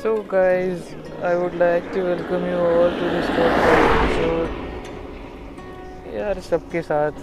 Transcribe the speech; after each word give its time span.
So, 0.00 0.22
guys, 0.22 0.94
I 1.24 1.34
would 1.34 1.54
like 1.58 1.92
to 1.92 2.02
welcome 2.04 2.44
you 2.48 2.58
all 2.66 2.92
to 2.98 3.06
this 3.14 3.30
यार 6.14 6.40
सबके 6.48 6.82
साथ 6.82 7.18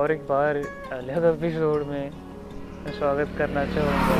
और 0.00 0.12
एक 0.12 0.22
बार 0.28 0.56
अलग 0.98 1.24
एपिसोड 1.32 1.86
में 1.86 2.10
मैं 2.84 2.92
स्वागत 2.98 3.34
करना 3.38 3.64
चाहूँगा। 3.74 4.18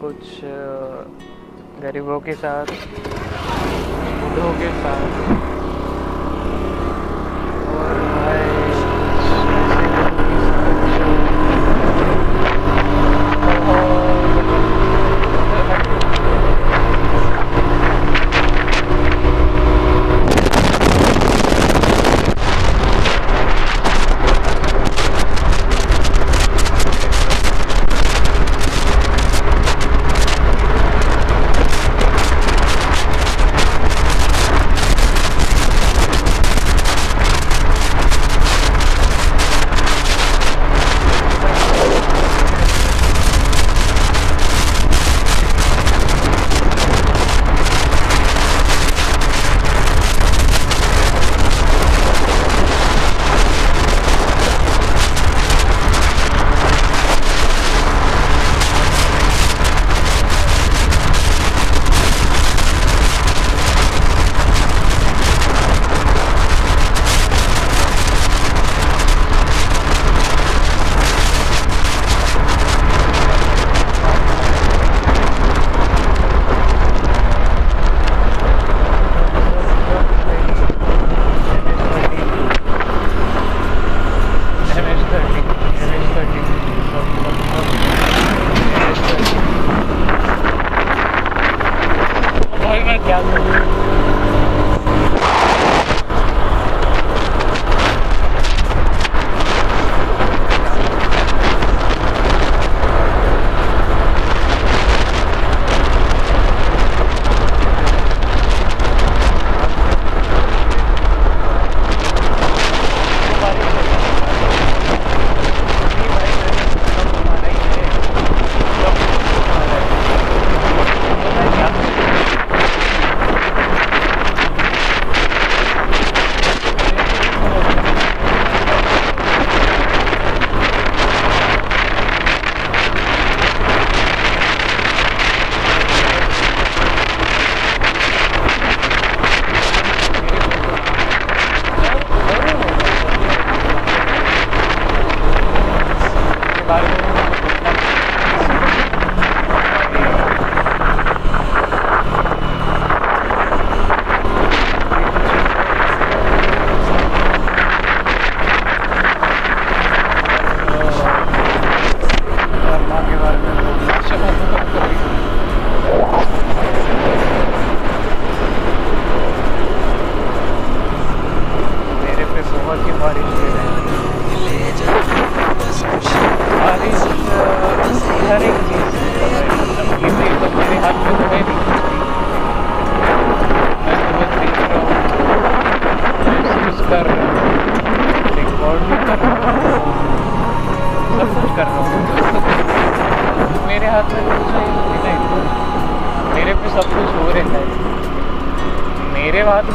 कुछ 0.00 0.40
गरीबों 1.82 2.20
के 2.20 2.34
साथ 2.44 2.66
बूढ़ों 4.22 4.52
के 4.60 4.70
साथ। 4.82 5.59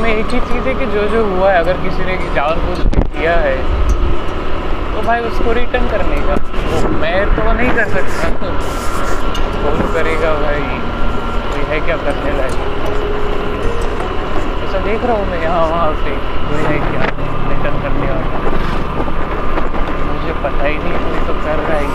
में 0.05 0.11
एक 0.13 0.33
ही 0.33 0.39
चीज़ 0.39 0.67
है 0.67 0.73
कि 0.79 0.85
जो 0.93 1.03
जो 1.09 1.21
हुआ 1.25 1.51
है, 1.51 1.59
अगर 1.59 1.77
किसी 1.83 2.03
ने 2.05 2.15
जान 2.33 2.59
बूझ 2.65 2.79
के 2.79 2.99
किया 3.05 3.35
है 3.43 3.53
तो 4.95 5.01
भाई 5.07 5.21
उसको 5.29 5.53
रिटर्न 5.57 5.87
करने 5.89 6.17
का। 6.25 6.35
वो 6.65 6.89
मैं 6.99 7.21
तो 7.29 7.45
नहीं 7.53 7.71
कर 7.77 7.87
सकता। 7.93 8.27
कौन 9.63 9.81
करेगा 9.95 10.33
भाई? 10.41 10.77
कोई 11.47 11.63
है 11.71 11.79
क्या 11.87 11.97
करने 12.03 12.35
लायक? 12.37 12.59
ऐसा 14.65 14.83
देख 14.85 15.05
रहा 15.05 15.15
हूँ 15.17 15.25
मैं 15.31 15.41
यहाँ, 15.41 15.65
वहाँ 15.73 15.89
से 16.03 16.13
कोई 16.49 16.61
है 16.67 16.77
क्या 16.85 17.09
रिटर्न 17.49 17.81
करने 17.83 18.11
वाला? 18.11 18.37
मुझे 20.11 20.37
पता 20.45 20.65
ही 20.65 20.77
नहीं, 20.77 21.03
कोई 21.07 21.25
तो 21.27 21.39
कर 21.47 21.63
रहा 21.63 21.79
है। 21.79 21.87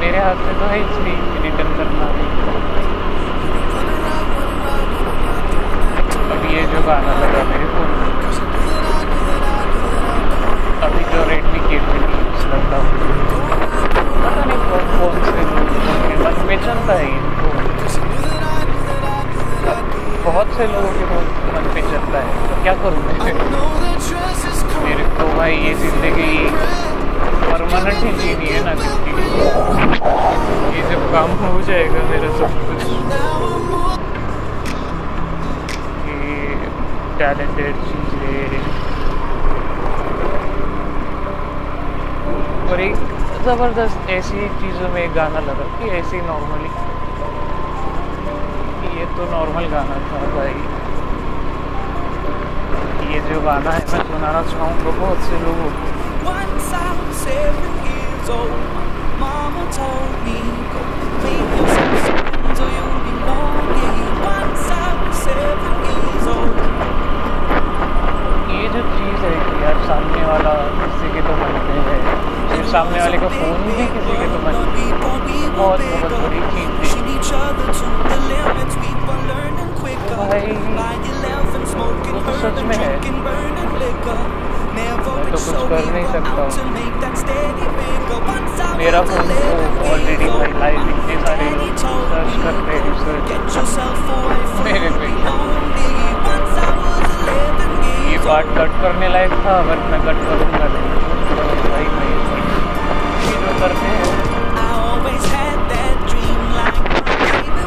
मेरे 0.00 0.18
हाथ 0.18 0.44
में 0.46 0.58
तो 0.60 0.72
है 0.74 0.82
इसलिए 0.82 1.16
रिटर्न 1.46 1.70
करना। 1.78 2.10
अभी 2.10 2.26
ये 6.56 6.62
जो 6.72 6.80
गाना 6.84 7.14
लगा 7.20 7.40
मेरे 7.48 7.66
को, 7.70 7.80
अभी 10.86 11.02
जो 11.08 11.24
रेडमी 11.30 11.60
के 11.64 11.78
लगता 12.50 12.78
पता 14.22 14.44
नहीं 14.46 14.60
कौन 14.70 14.84
कौन 14.92 15.16
से 15.26 15.42
लोग 16.22 16.38
में 16.48 16.58
चलता 16.64 16.94
है 16.94 17.08
इनको 17.08 17.48
बहुत 20.26 20.54
से 20.56 20.66
लोगों 20.72 20.92
के 20.98 21.04
बहुत 21.10 21.28
मन 21.56 21.68
पे 21.74 21.82
चलता 21.90 22.22
है। 22.24 22.28
तो 22.48 22.62
क्या 22.62 22.74
करूँ 22.82 23.02
मेरे 24.84 25.04
को 25.18 25.26
भाई 25.36 25.54
ये 25.66 25.74
ज़िंदगी 25.82 26.32
परमानेंट 27.52 28.00
ही 28.04 28.12
जीनी 28.22 28.48
है 28.54 28.60
ना, 28.64 28.74
ज़िंदगी। 28.82 29.26
ये 30.76 30.82
जब 30.90 31.04
काम 31.12 31.30
हो 31.44 31.60
जाएगा 31.68 32.05
टैलेंटेड 37.26 37.78
चीज़ें 37.84 38.58
और 42.70 42.80
एक 42.80 42.94
ज़बरदस्त 43.46 44.10
ऐसी 44.16 44.48
चीज़ों 44.60 44.88
में 44.92 45.00
एक 45.02 45.12
गाना 45.14 45.40
लगा 45.48 45.66
कि 45.78 45.88
ऐसे 45.96 46.20
नॉर्मली 46.28 46.70
ये 48.98 49.06
तो 49.16 49.26
नॉर्मल 49.32 49.66
गाना 49.74 49.96
था 50.06 50.20
भाई। 50.36 50.54
ये 53.12 53.20
जो 53.28 53.40
गाना 53.46 53.70
है, 53.70 53.82
मैं 53.92 54.04
सुनाना 54.12 54.42
चाहूँगा 54.52 54.96
बहुत 55.00 55.28
से 55.30 55.42
लोगों 55.46 55.70
को। 55.78 55.94
Once 56.30 56.72
I 56.82 56.88
was 57.00 57.16
seven 57.24 57.74
years 57.88 58.26
जो 68.76 68.82
चीज़ 68.82 69.20
है 69.24 69.30
कि 69.46 69.64
यार 69.64 69.76
सामने 69.86 70.22
वाला 70.26 70.54
किसी 70.80 71.08
के 71.14 71.20
तो 71.20 71.36
मनते 71.42 71.76
हैं 71.88 72.00
फिर 72.48 72.64
सामने 72.66 73.00
वाले 73.00 73.18
का 73.18 73.28
फ़ोन 73.28 73.62
भी 73.66 73.86
किसी 73.86 74.16
के 74.16 74.26
तो 74.26 74.38
मनते 74.46 74.80
हैं 74.80 75.00
बहुत 75.00 75.22
बहुत 75.56 75.80
बड़ी 75.80 76.40
चीज़ 76.40 76.70
है. 76.70 76.96
भाई, 80.16 80.40
By 80.76 80.94
11, 81.06 81.64
smoking, 81.70 82.12
वो 82.12 82.20
तो 82.20 82.32
सच 82.32 82.42
burning, 82.42 82.68
में 82.68 82.76
है। 82.76 83.00
drinking, 83.00 83.18
burning 83.26 83.70
liquor. 83.82 84.18
Never 84.76 84.76
मैं 84.76 85.04
तो 85.04 85.10
been 85.10 85.30
कुछ 85.30 85.40
so 85.40 85.68
कर 85.68 85.84
नहीं 85.86 86.04
eager 86.04 86.12
सकता 86.12 86.42
out 86.42 86.50
to 86.50 86.62
हूँ। 86.62 86.72
make 86.74 86.96
that 87.04 87.14
steady 87.22 87.66
figure. 87.76 88.20
Once 88.28 88.60
I 88.60 88.76
मेरा 88.76 89.00
was 89.00 89.10
फ़ोन 89.10 89.22
11 89.24 89.78
तो 89.78 89.92
ऑलरेडी 89.92 90.26
सारे 91.26 91.48
सर्च 92.06 92.32
करते 92.44 92.78
हैं। 92.78 92.96
पार्ट 98.26 98.46
कट 98.56 98.70
करने 98.82 99.08
लायक 99.08 99.32
था 99.44 99.52
अगर 99.58 99.78
मैं 99.90 99.98
कट 100.04 100.18
करूँगा 100.28 100.66
तो। 100.70 100.78
भाई 101.66 101.84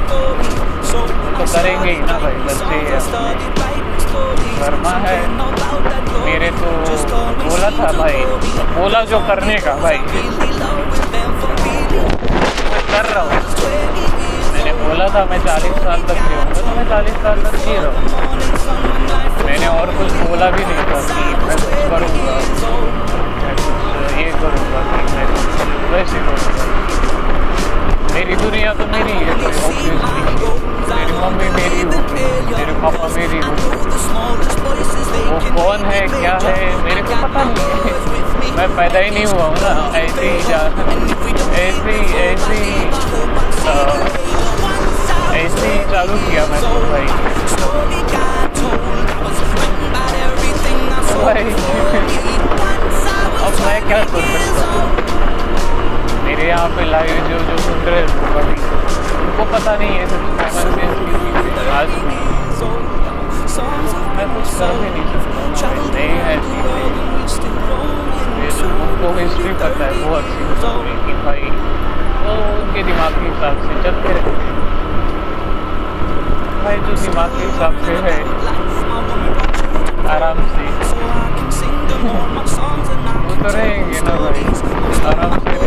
तो, 0.09 0.19
तो 1.37 1.45
करेंगे 1.53 1.91
ही 1.91 1.99
ना 1.99 2.17
भाई 2.19 2.35
बच्चे 2.47 2.77
करना 4.59 4.93
है। 5.05 5.17
मेरे 6.25 6.49
तो 6.51 6.71
बोला 7.43 7.69
था 7.77 7.91
भाई 7.97 8.23
तो 8.25 8.63
बोला 8.73 9.03
जो 9.11 9.19
करने 9.27 9.57
का 9.67 9.73
भाई। 9.83 9.97
कर 12.91 13.05
रहा 13.05 13.21
हूँ। 13.21 13.31
मैंने 14.53 14.73
बोला 14.83 15.07
था 15.15 15.25
मैं 15.31 15.39
चालीस 15.45 15.75
साल 15.83 16.01
तक 16.09 16.19
जी 16.29 16.35
तो 16.53 16.75
मैं 16.75 16.85
चालीस 16.89 17.21
साल 17.23 17.37
तक 17.43 17.55
जी 17.65 17.75
रहा 17.75 17.89
हूँ। 17.89 19.08
मैंने 19.45 19.67
और 19.67 19.87
कुछ 19.97 20.11
बोला 20.21 20.47
भी 20.51 20.63
नहीं 20.65 20.83
था 20.89 20.99
कि 21.09 21.23
मैं 21.45 21.55
कुछ 21.57 21.73
करूँगा। 21.91 22.35
ये 24.19 24.29
करूँगा 24.41 24.81
मैं 25.13 25.25
वैसे 25.91 26.19
करूँगा। 26.27 26.63
मेरी 28.13 28.35
दुनिया 28.35 28.69
तो 28.73 28.85
मेरी 28.91 29.11
है, 29.11 29.33
मेरी 30.89 31.13
मम्मी 31.19 31.47
मेरी 31.55 31.81
होगी 31.83 32.25
मेरे 32.55 32.73
पापा 32.81 33.07
मेरी 33.15 33.39
होगी 33.39 33.67
वो 35.29 35.37
कौन 35.57 35.79
है, 35.85 36.01
क्या 36.09 36.35
है, 36.43 36.57
मेरे 36.83 37.01
को 37.01 37.13
पता 37.23 37.43
नहीं 37.43 37.67
है। 37.85 37.93
मैं 38.57 38.67
पैदा 38.77 38.99
ही 38.99 39.09
नहीं 39.09 39.25
हुआ 39.25 39.43
हूँ 39.43 39.57
ना, 39.61 39.71
ऐसे 39.99 40.23
ही 40.29 40.39
जा 40.49 40.61
ऐसे 41.59 41.91
ही 41.91 42.03
ऐसे 42.23 42.55
ही 42.55 42.75
ऐसे 45.39 45.67
ही 45.67 45.79
चालू 45.91 46.15
किया 46.25 46.43
मैं 46.47 46.61
तो 46.61 46.75
भाई। 46.89 47.07
अब 53.45 53.53
मैं 53.65 53.79
क्या 53.87 53.97
कर 54.03 54.21
सकता 54.33 54.65
हूँ? 54.71 54.85
मेरे 56.25 56.45
यहाँ 56.47 56.67
पे 56.75 56.83
लाइव 56.91 57.15
जो 57.29 57.37
जो 57.49 57.55
सुन 57.63 57.79
रहे 57.87 58.01
हैं 58.01 58.07
उनको 59.19 59.43
पता 59.53 59.73
नहीं 59.79 59.95
है 59.99 60.05
सब 60.07 60.17
चीज़ें 60.79 61.71
आज 61.79 61.89
मैं 64.17 64.27
कुछ 64.35 64.47
कर 64.59 64.71
भी 64.79 64.89
नहीं 64.89 65.07
सकता 65.11 65.39
नहीं 65.93 66.15
है 66.27 66.35
उनको 68.79 69.09
हिस्ट्री 69.19 69.53
पता 69.63 69.85
है 69.85 69.91
सी 70.25 70.41
हिस्ट्री 70.61 70.95
कि 71.05 71.13
भाई 71.25 71.45
तो 72.23 72.31
उनके 72.61 72.81
दिमाग 72.83 73.11
के 73.13 73.25
हिसाब 73.27 73.55
से 73.67 73.73
चलते 73.83 74.09
रहते 74.13 74.31
हैं। 74.31 74.57
भाई 76.63 76.77
जो 76.87 76.93
दिमाग 77.03 77.29
के 77.37 77.43
हिसाब 77.45 77.73
से 77.85 77.93
है, 78.07 78.17
आराम 80.15 80.37
से 80.55 80.65
वो 80.65 80.68
तो 83.39 83.49
रहेंगे 83.49 83.99
ना 84.01 84.15
भाई 84.15 84.43
आराम 85.09 85.39
से 85.39 85.57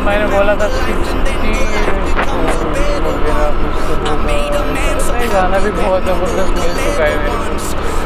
मैंने 0.00 0.26
बोला 0.28 0.54
था 0.56 0.68
सिक्सटी 0.68 1.28
गाना 5.28 5.58
भी 5.58 5.70
बहुत 5.72 6.04
ज़बरदस्त 6.04 6.52
मिल 6.58 6.72
चुका 6.76 7.04
है 7.04 7.16
मेरे 7.18 7.97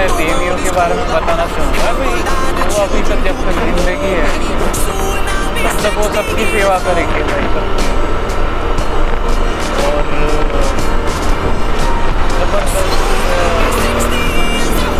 मैं 0.00 0.08
देवियों 0.16 0.54
के 0.56 0.70
बारे 0.76 0.94
में 0.98 1.08
बताना 1.08 1.44
चाहूँगा 1.46 1.90
भाई 1.96 2.20
वो 2.68 2.76
अभी 2.82 3.00
तक 3.08 3.18
जब 3.24 3.40
तक 3.46 3.58
ज़िंदगी 3.64 4.12
है, 4.12 4.28
तब 5.64 5.82
तक 5.82 5.98
वो 5.98 6.04
सबकी 6.14 6.46
सेवा 6.52 6.78
करेंगे 6.86 7.22
भाई 7.30 7.50
सब। 7.56 7.66
और, 9.84 10.08
ज़बरदस्त 12.38 12.96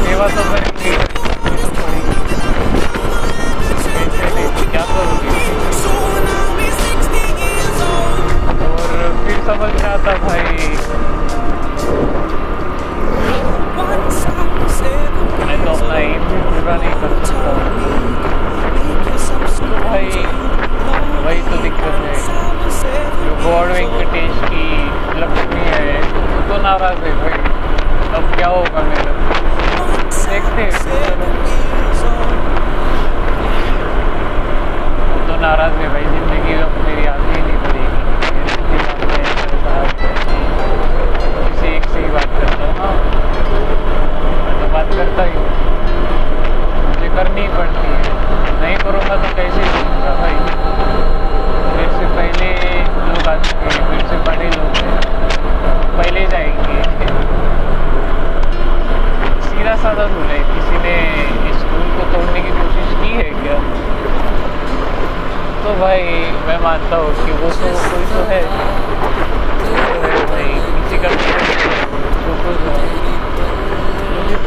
सेवा 0.05 0.29
तो 0.37 0.45
करेंगे 0.51 1.10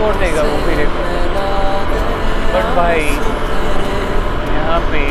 तोड़ 0.04 0.16
देगा 0.16 0.42
वो 0.44 0.56
फिर 0.64 0.80
एक 0.80 0.96
बट 2.54 2.66
भाई 2.76 3.04
यहाँ 4.50 4.80
पे 4.90 5.04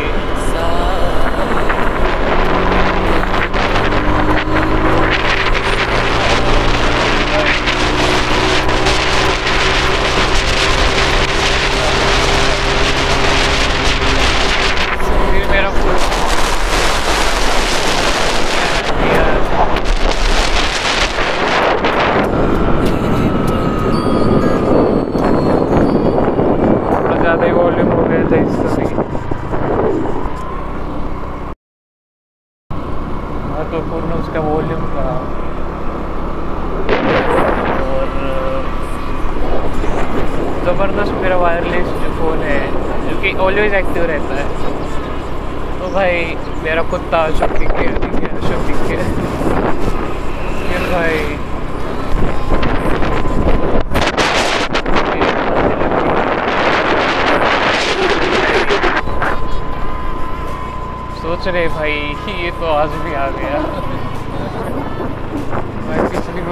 मेरा 15.53 15.71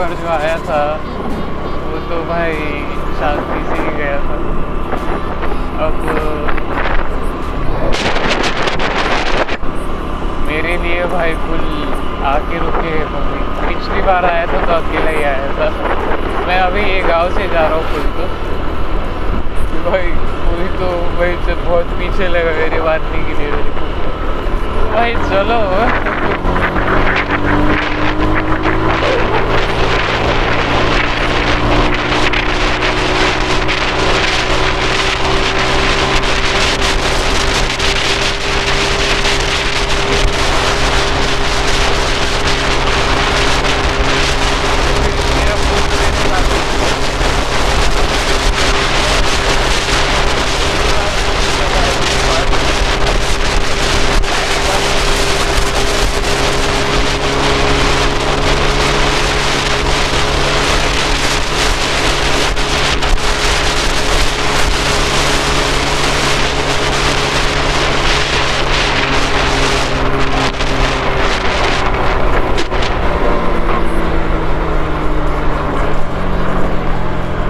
बार 0.00 0.12
जो 0.19 0.28
आया 0.33 0.57
था, 0.66 0.83
वो 1.87 1.99
तो 2.11 2.19
भाई 2.28 2.54
शांति 3.16 3.59
से 3.66 3.80
ही 3.80 3.90
गया 3.97 4.19
था। 4.21 4.37
अब 5.87 5.97
मेरे 10.47 10.76
लिए 10.85 11.02
भाई 11.12 11.35
पुल 11.42 11.66
आके 12.30 12.59
रुके 12.59 12.95
मम्मी। 13.11 13.42
पिछली 13.66 14.00
बार 14.09 14.25
आया 14.30 14.47
था 14.47 14.64
तो 14.66 14.73
अकेला 14.73 15.11
ही 15.11 15.23
आया 15.33 15.52
था। 15.61 15.69
मैं 16.47 16.59
अभी 16.61 16.83
ये 16.83 17.00
गाँव 17.09 17.26
से 17.37 17.49
जा 17.52 17.66
रहा 17.69 17.76
हूँ 17.76 17.85
पुल 17.92 18.07
तो 18.16 18.25
भाई, 19.90 20.11
पुल 20.47 20.66
तो 20.80 20.90
भाई 21.19 21.37
से 21.47 21.54
बहुत 21.69 21.92
पीछे 22.00 22.28
लगा, 22.38 22.57
मेरे 22.62 22.80
बांधने 22.88 23.23
के। 23.28 23.38
लिए 23.38 23.50
भाई, 24.95 25.14
चलो 25.30 25.61
मेरा 45.31 45.54
पुल 45.57 45.83
मेरे 45.90 46.11
साथ 46.21 46.47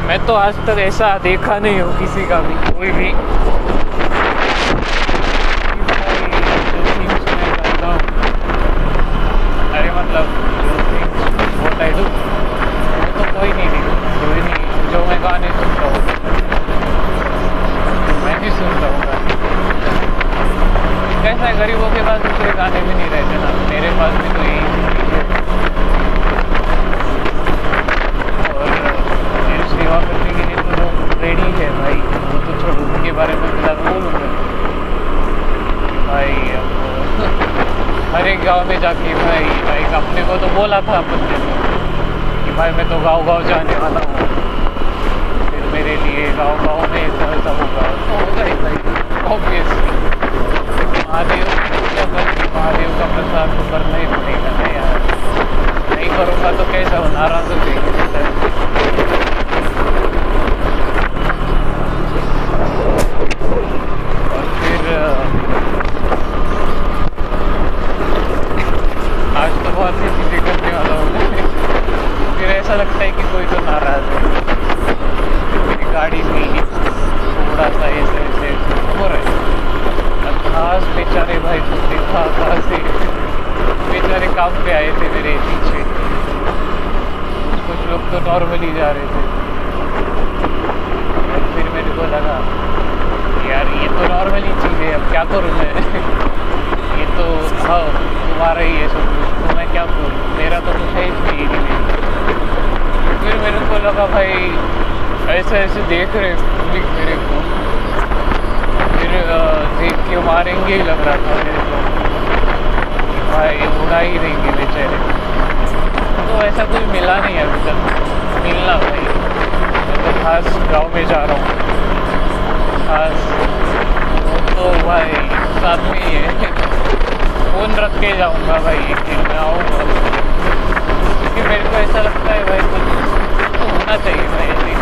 मैं 0.09 0.10
तो 0.27 0.35
आज 0.35 0.57
तक 0.67 0.79
ऐसा 0.79 1.07
देखा 1.19 1.59
नहीं 1.59 1.81
हो 1.81 1.91
किसी 1.99 2.27
का 2.29 2.41
भी 2.41 2.55
कोई 2.73 2.91
भी। 2.93 3.13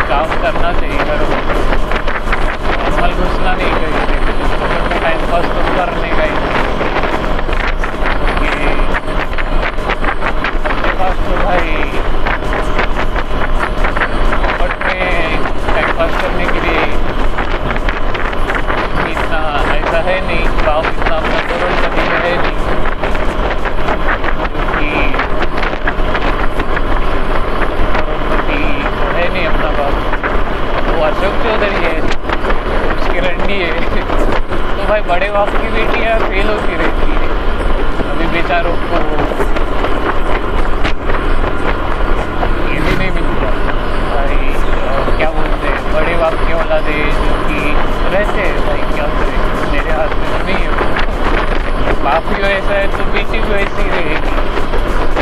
काम 0.09 0.29
करना 0.41 0.71
चाहिए 0.79 1.03
हर 1.07 1.19
नॉर्मल 2.99 3.11
घुसना 3.23 3.53
नहीं 3.53 3.73
कहीं 3.73 5.01
टाइम 5.01 5.19
पास 5.31 5.45
तो 5.55 5.61
करने 5.75 6.09
का 6.15 6.23
ही 6.23 6.33
पास 10.99 11.19
तो 11.25 11.35
भाई 11.43 11.75
में 14.89 15.43
टाइम 15.67 15.91
पास 15.97 16.13
करने 16.21 16.45
के 16.45 16.59
लिए 16.65 16.83
इतना 19.11 19.39
ऐसा 19.75 19.99
है 20.09 20.19
नहीं 20.27 20.45
गाँव 20.65 20.87
इतना 20.89 21.15
अपना 21.15 21.39
में 21.95 22.09
है 22.25 22.33
नहीं 22.41 22.57
क्योंकि 24.55 24.91
करोड़पति 27.95 28.61
तो 28.97 29.07
है 29.15 29.25
नहीं 29.33 29.45
अपना 29.45 29.69
अशोक 31.19 31.33
चौधरी 31.43 31.79
है 31.85 32.01
उसकी 32.97 33.19
रंडी 33.19 33.53
है। 33.53 33.71
तो 34.77 34.83
भाई 34.89 35.01
बड़े 35.01 35.29
बाप 35.29 35.49
की 35.49 35.67
बेटियाँ 35.69 36.19
फेल 36.19 36.47
होती 36.49 36.75
रहती 36.75 37.11
है। 37.11 37.27
अभी 38.11 38.27
बेचारों 38.27 38.71
को 38.71 38.99
भी 42.79 42.95
नहीं 42.97 43.11
मिलता। 43.11 43.49
भाई 44.13 44.47
क्या 45.17 45.29
बोलते 45.29 45.67
हैं? 45.67 45.93
बड़े 45.93 46.15
बाप 46.15 46.33
जो 46.49 46.57
कि 47.49 47.59
रहते 48.15 48.41
हैं। 48.41 48.55
भाई, 48.67 48.81
क्या 48.95 49.05
मेरे 49.71 49.91
हाथ 49.91 50.15
में 50.15 50.29
तो 50.31 50.45
नहीं 50.45 50.63
है। 50.63 52.03
बाप 52.03 52.33
है 52.71 52.97
तो 52.97 53.03
रहेगी। 53.91 54.31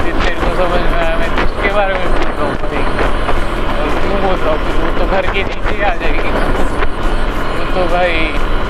जिस 0.01 0.23
तेरे 0.25 0.35
को 0.35 0.55
समझ 0.55 0.81
में 0.81 0.99
आया 0.99 1.17
मैं 1.17 1.29
तो 1.29 1.61
बारे 1.75 1.93
में 1.93 2.05
रहा 2.39 2.45
हूँ 2.45 3.26
क्यों 4.07 4.19
बोल 4.23 4.37
रहा 4.39 4.51
हूँ 4.51 4.73
वो 4.81 4.89
तो 4.97 5.05
घर 5.11 5.25
के 5.31 5.41
नीचे 5.43 5.73
आ 5.83 5.93
जाएगी। 6.01 6.29
वो 7.57 7.65
तो 7.75 7.81
भाई 7.93 8.13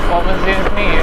कॉमन 0.09 0.39
सेंस 0.45 0.71
नहीं 0.73 0.87
है। 0.87 0.96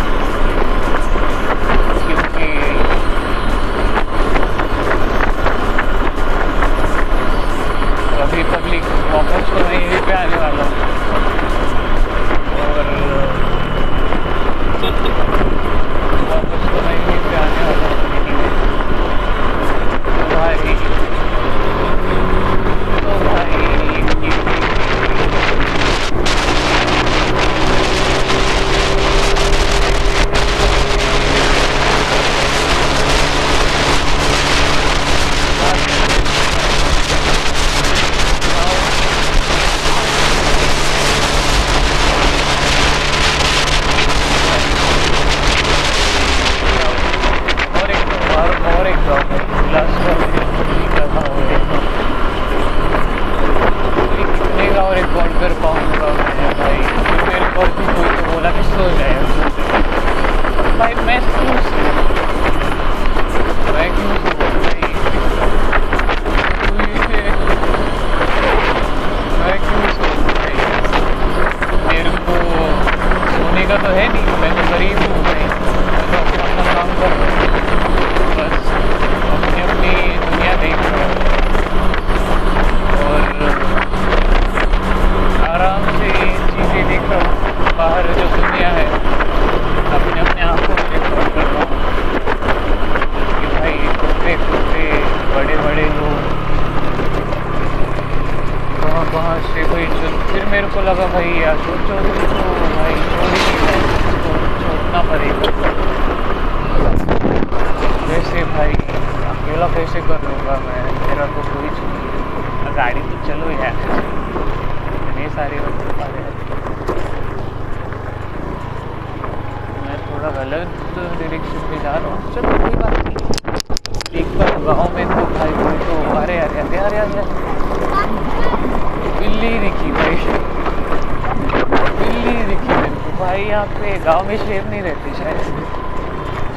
गाँव 134.05 134.27
में 134.29 134.37
शेर 134.39 134.65
नहीं 134.65 134.81
रहते 134.83 135.13
शायद। 135.19 135.39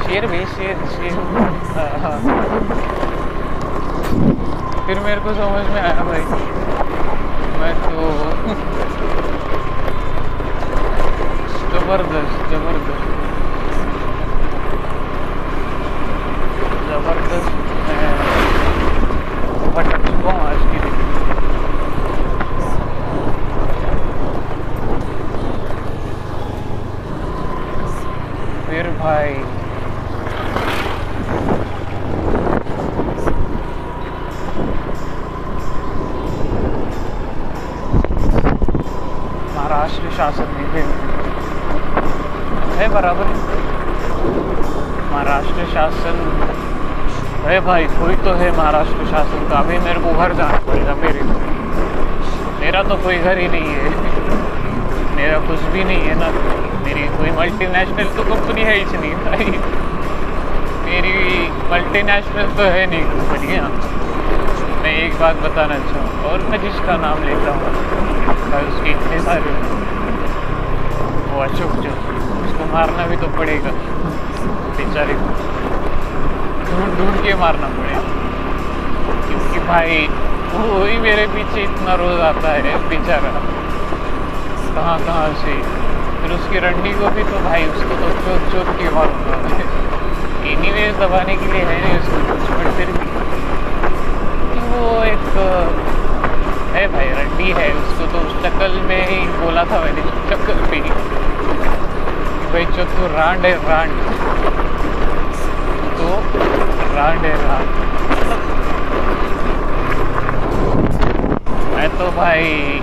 शेर 0.05 0.25
भी, 0.27 0.39
शेर 0.55 0.79
शेर। 0.93 1.13
हाँ। 2.03 2.17
फिर 4.87 4.99
मेरे 5.05 5.21
को 5.21 5.33
समझ 5.37 5.63
में 5.69 5.79
आया 5.81 6.03
भाई। 6.09 6.23
मैं 7.61 7.73
तो 7.83 7.93
ज़बरदस्त 11.71 12.37
ज़बरदस्त। 12.51 13.15
ज़बरदस्त, 16.89 17.51
मैं 17.87 18.07
भटक 19.75 20.05
चुका 20.07 20.31
हूँ 20.31 20.41
आज 20.49 20.61
की 20.71 20.79
दिन 20.79 21.06
भाई 28.97 29.33
महाराष्ट्र 39.55 40.11
शासन 40.17 40.49
में 40.53 40.67
है 40.73 40.83
है 42.77 42.87
बराबर। 42.89 43.25
महाराष्ट्र 45.11 45.65
शासन 45.73 46.17
है 47.45 47.59
भाई, 47.61 47.85
कोई 47.99 48.15
तो 48.25 48.33
है 48.33 48.51
महाराष्ट्र 48.57 49.05
शासन 49.11 49.47
का। 49.49 49.59
अभी 49.59 49.77
मेरे 49.79 49.99
को 49.99 50.13
घर 50.13 50.33
जाना 50.33 50.59
पड़ेगा, 50.67 50.95
मेरे 50.95 51.21
मेरा 52.59 52.81
तो 52.83 52.95
कोई 53.03 53.17
घर 53.17 53.37
ही 53.37 53.47
नहीं 53.47 53.75
है। 53.75 53.89
मेरा 55.15 55.37
कुछ 55.47 55.61
भी 55.73 55.83
नहीं 55.83 56.01
है 56.01 56.15
ना। 56.19 56.66
मेरी 56.87 57.07
कोई 57.13 57.31
मल्टीनेशनल 57.37 58.09
तो 58.17 58.23
कंपनी 58.23 58.61
है 58.61 58.73
ही 58.73 58.97
नहीं, 58.97 59.15
भाई। 59.23 59.45
मेरी 60.83 61.15
मल्टीनेशनल 61.71 62.51
तो 62.57 62.63
है 62.63 62.85
नहीं 62.85 63.03
कंपनियाँ 63.05 63.63
मैं 64.83 64.93
एक 64.97 65.17
बात 65.19 65.35
बताना 65.35 65.77
चाहूँ, 65.79 66.23
और 66.25 66.41
मैं 66.49 66.59
जिसका 66.61 66.95
नाम 66.97 67.23
लेता 67.23 67.51
हूँ, 67.51 67.71
भाई, 68.51 68.65
उसके 68.65 68.91
इतने 68.91 69.19
सारे 69.19 69.55
वो 71.31 71.41
अशोक 71.41 71.73
जो, 71.77 71.91
उसको 72.45 72.71
मारना 72.73 73.05
भी 73.07 73.15
तो 73.15 73.27
पड़ेगा, 73.37 73.71
बेचारे 74.77 75.13
को। 75.13 75.27
ढूंढ 76.69 76.97
ढूंढ 76.97 77.23
के 77.25 77.33
मारना 77.33 77.67
पड़ेगा। 77.67 78.01
क्योंकि 79.27 79.59
भाई 79.67 80.07
वो 80.53 80.83
ही 80.85 80.97
मेरे 80.97 81.27
पीछे 81.27 81.63
इतना 81.63 81.95
रोज 81.95 82.21
आता 82.21 82.53
है, 82.53 82.77
बेचारा। 82.89 83.33
कहाँ 84.75 84.97
कहाँ 84.99 85.27
से? 85.43 85.76
फिर 86.27 86.35
उसकी 86.35 86.59
रंडी 86.59 86.91
को 86.91 87.09
भी 87.09 87.23
तो 87.23 87.39
भाई 87.39 87.63
उसको 87.65 87.95
तो 87.95 88.09
चोट 88.09 88.51
चोट 88.51 88.77
के 88.79 88.89
मैं 88.89 89.03
एनी 90.45 90.71
वे 90.71 90.91
दबाने 90.91 91.35
के 91.35 91.45
लिए 91.45 91.61
है 91.61 91.81
नहीं 91.81 91.99
उसको 91.99 92.33
कुछ 92.33 92.49
बट 92.51 92.73
फिर 92.73 92.85
भी। 92.85 93.05
कि 94.53 94.59
वो 94.59 95.03
एक 95.03 95.37
है 96.73 96.87
भाई 96.87 97.05
रंडी 97.05 97.51
है, 97.51 97.71
उसको 97.73 98.05
तो 98.05 98.17
उस 98.27 98.33
शक्ल 98.43 98.81
में 98.81 99.07
ही 99.07 99.27
बोला 99.27 99.63
था 99.63 99.79
मैंने 99.79 100.01
शक्ल 100.01 100.53
पे 100.53 100.75
ही। 100.75 100.81
कि 100.81 102.51
भाई 102.53 102.65
जो 102.65 102.83
तू 102.83 103.07
रांड 103.07 103.45
है 103.45 103.55
रांड। 103.55 103.91
तो 105.97 106.21
रांड 106.95 107.25
है 107.25 107.35
रांड। 107.47 107.69
मैं 111.75 111.89
तो 111.89 112.11
भाई, 112.11 112.79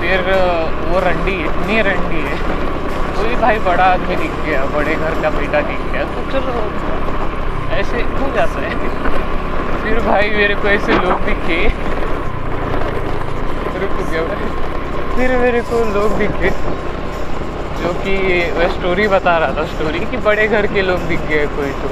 फिर 0.00 0.32
वो 0.90 1.00
रंडी 1.00 1.32
है, 1.32 1.44
इतनी 1.44 1.80
रंडी 1.82 2.20
है। 2.20 2.36
कोई 3.16 3.34
भाई 3.36 3.58
बड़ा 3.58 3.84
आदमी 3.84 4.16
दिख 4.16 4.32
गया, 4.46 4.64
बड़े 4.74 4.94
घर 4.94 5.20
का 5.22 5.30
बेटा 5.30 5.60
दिख 5.60 5.80
गया 5.92 6.04
तो 6.06 6.30
चलो। 6.30 6.54
ऐसे 7.74 8.02
हो 8.20 8.28
जाता 8.34 8.60
है। 8.60 8.74
फिर 9.82 10.00
भाई 10.00 10.30
मेरे 10.30 10.54
को 10.54 10.68
ऐसे 10.68 10.92
लोग 10.94 11.20
दिखे। 11.24 11.62
रुक 13.80 13.96
गया 14.10 14.22
फिर 15.16 15.36
मेरे 15.36 15.60
को 15.60 15.84
लोग 15.94 16.16
दिखे, 16.18 16.50
जो 17.82 17.92
कि 18.02 18.16
वह 18.52 18.68
स्टोरी 18.68 19.06
बता 19.08 19.38
रहा 19.38 19.50
था 19.50 19.64
स्टोरी 19.66 19.98
कि 20.00 20.16
बड़े 20.16 20.46
घर 20.46 20.66
के 20.66 20.86
लोग 20.86 21.06
दिख 21.08 21.20
गए 21.28 21.46
कोई 21.56 21.70
तो। 21.82 21.88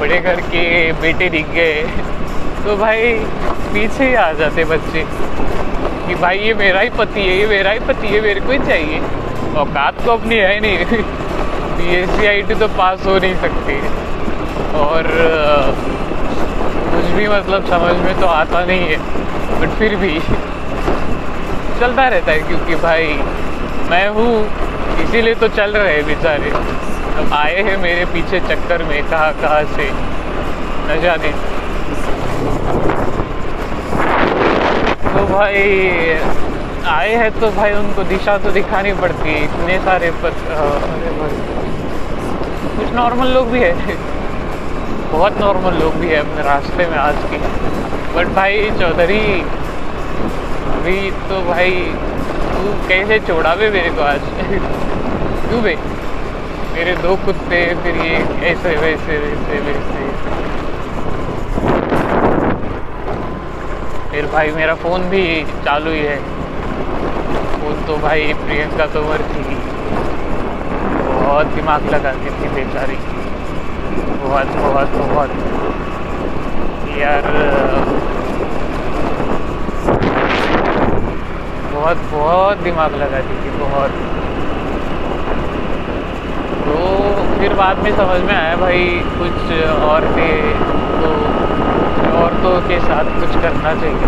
बड़े 0.00 0.18
घर 0.18 0.40
के 0.46 0.62
बेटे 0.92 1.28
दिख 1.28 1.46
गए। 1.50 1.84
तो 2.64 2.76
भाई, 2.76 3.14
पीछे 3.72 4.04
ही 4.04 4.14
आ 4.14 4.32
जाते 4.32 4.64
बच्चे। 4.64 5.04
कि 6.08 6.14
भाई, 6.14 6.38
ये 6.38 6.54
मेरा 6.54 6.80
ही 6.80 6.88
पति 6.88 7.20
है, 7.20 7.38
ये 7.38 7.46
मेरा 7.46 7.70
ही 7.70 7.78
पति 7.78 8.06
है, 8.06 8.20
मेरे 8.20 8.40
को 8.40 8.52
ही 8.52 8.58
चाहिए। 8.58 9.00
औकात 9.56 9.92
तो 10.06 10.12
अपनी 10.12 10.34
है 10.34 10.60
नहीं। 10.60 10.78
B 11.76 11.94
S 11.94 12.08
C 12.10 12.26
I 12.26 12.40
T 12.40 12.54
तो 12.54 12.66
पास 12.68 13.06
हो 13.06 13.18
नहीं 13.18 13.34
सकते। 13.34 13.80
और 14.74 15.02
कुछ 16.94 17.04
भी 17.04 17.28
मतलब 17.28 17.66
समझ 17.66 17.96
में 17.96 18.20
तो 18.20 18.26
आता 18.26 18.64
नहीं 18.64 18.80
है। 18.80 18.96
बट 19.60 19.68
फिर 19.78 19.94
भी 19.94 20.20
चलता 21.80 22.08
रहता 22.08 22.32
है, 22.32 22.38
क्योंकि 22.38 22.74
भाई, 22.74 23.06
मैं 23.90 24.08
हूँ, 24.08 24.46
इसीलिए 25.04 25.34
तो 25.34 25.48
चल 25.48 25.76
रहे 25.76 25.94
हैं 25.94 26.06
बेचारे। 26.06 26.50
अब 27.18 27.32
आए 27.32 27.62
हैं 27.62 27.76
मेरे 27.76 28.04
पीछे 28.04 28.40
चक्कर 28.40 28.82
में 28.82 29.02
कहाँ 29.02 29.32
कहाँ 29.32 29.64
से? 29.64 29.90
न 30.88 31.00
जाने। 31.02 31.49
तो 35.20 35.26
भाई 35.26 35.88
आए 36.86 37.14
हैं 37.14 37.30
तो 37.40 37.50
भाई 37.50 37.72
उनको 37.72 38.02
दिशा 38.02 38.36
तो 38.36 38.50
दिखानी 38.50 38.92
पड़ती 38.92 39.30
है 39.30 39.44
इतने 39.44 39.78
सारे 39.78 40.10
पत, 40.10 40.34
भाई। 41.18 41.36
कुछ 42.76 42.92
नॉर्मल 42.92 43.26
लोग 43.26 43.46
भी 43.46 43.58
है। 43.60 43.72
बहुत 45.12 45.30
नॉर्मल 45.40 45.74
लोग 45.74 45.94
भी 45.94 46.08
है 46.08 46.14
अपने 46.14 46.42
रास्ते 46.42 46.86
में 46.86 46.98
आज 46.98 47.14
के। 47.30 47.36
बट 48.16 48.26
भाई 48.26 48.70
चौधरी 48.70 49.40
अभी 50.76 51.10
तो 51.10 51.40
भाई 51.40 51.70
तू 52.54 52.88
कैसे 52.88 53.18
छोड़ा 53.18 53.54
बे 53.54 53.68
मेरे 53.70 53.90
को 53.90 54.02
आज? 54.02 54.20
क्यों 55.48 55.62
बे? 55.62 55.74
मेरे 56.74 56.92
दो 56.92 57.16
कुत्ते 57.16 57.74
फिर 57.74 57.94
ये 57.94 58.16
ऐसे 58.46 58.68
वैसे 58.68 59.16
वैसे 59.18 59.60
वैसे। 59.60 60.00
फिर 60.00 60.59
भाई, 64.32 64.50
मेरा 64.50 64.74
फ़ोन 64.74 65.02
भी 65.02 65.44
चालू 65.64 65.90
ही 65.90 66.00
है। 66.00 66.16
फ़ोन 67.60 67.86
तो 67.86 67.96
भाई 67.96 68.32
प्रियंका 68.32 68.86
तोमर 68.86 69.16
थी। 69.16 69.56
बहुत 71.24 71.46
दिमाग 71.46 71.82
लगाती 71.90 72.28
थी 72.30 72.48
बेचारी। 72.48 72.96
बहुत 74.22 74.46
बहुत 74.46 74.86
बहुत। 74.86 75.28
यार, 76.98 77.26
बहुत 81.72 81.96
बहुत 82.12 82.56
दिमाग 82.56 82.94
लगाती 82.94 83.34
थी, 83.44 83.50
बहुत। 83.50 83.90
तो 86.64 86.76
फिर 87.38 87.54
बाद 87.54 87.78
में 87.78 87.92
समझ 87.96 88.20
में 88.20 88.34
आया 88.34 88.56
भाई, 88.56 89.02
कुछ 89.18 89.52
और 89.82 90.00
थे 90.16 90.52
तो 91.02 91.29
दोस्तों 92.40 92.68
के 92.68 92.78
साथ 92.80 93.04
कुछ 93.04 93.42
करना 93.42 93.72
चाहिए। 93.74 94.06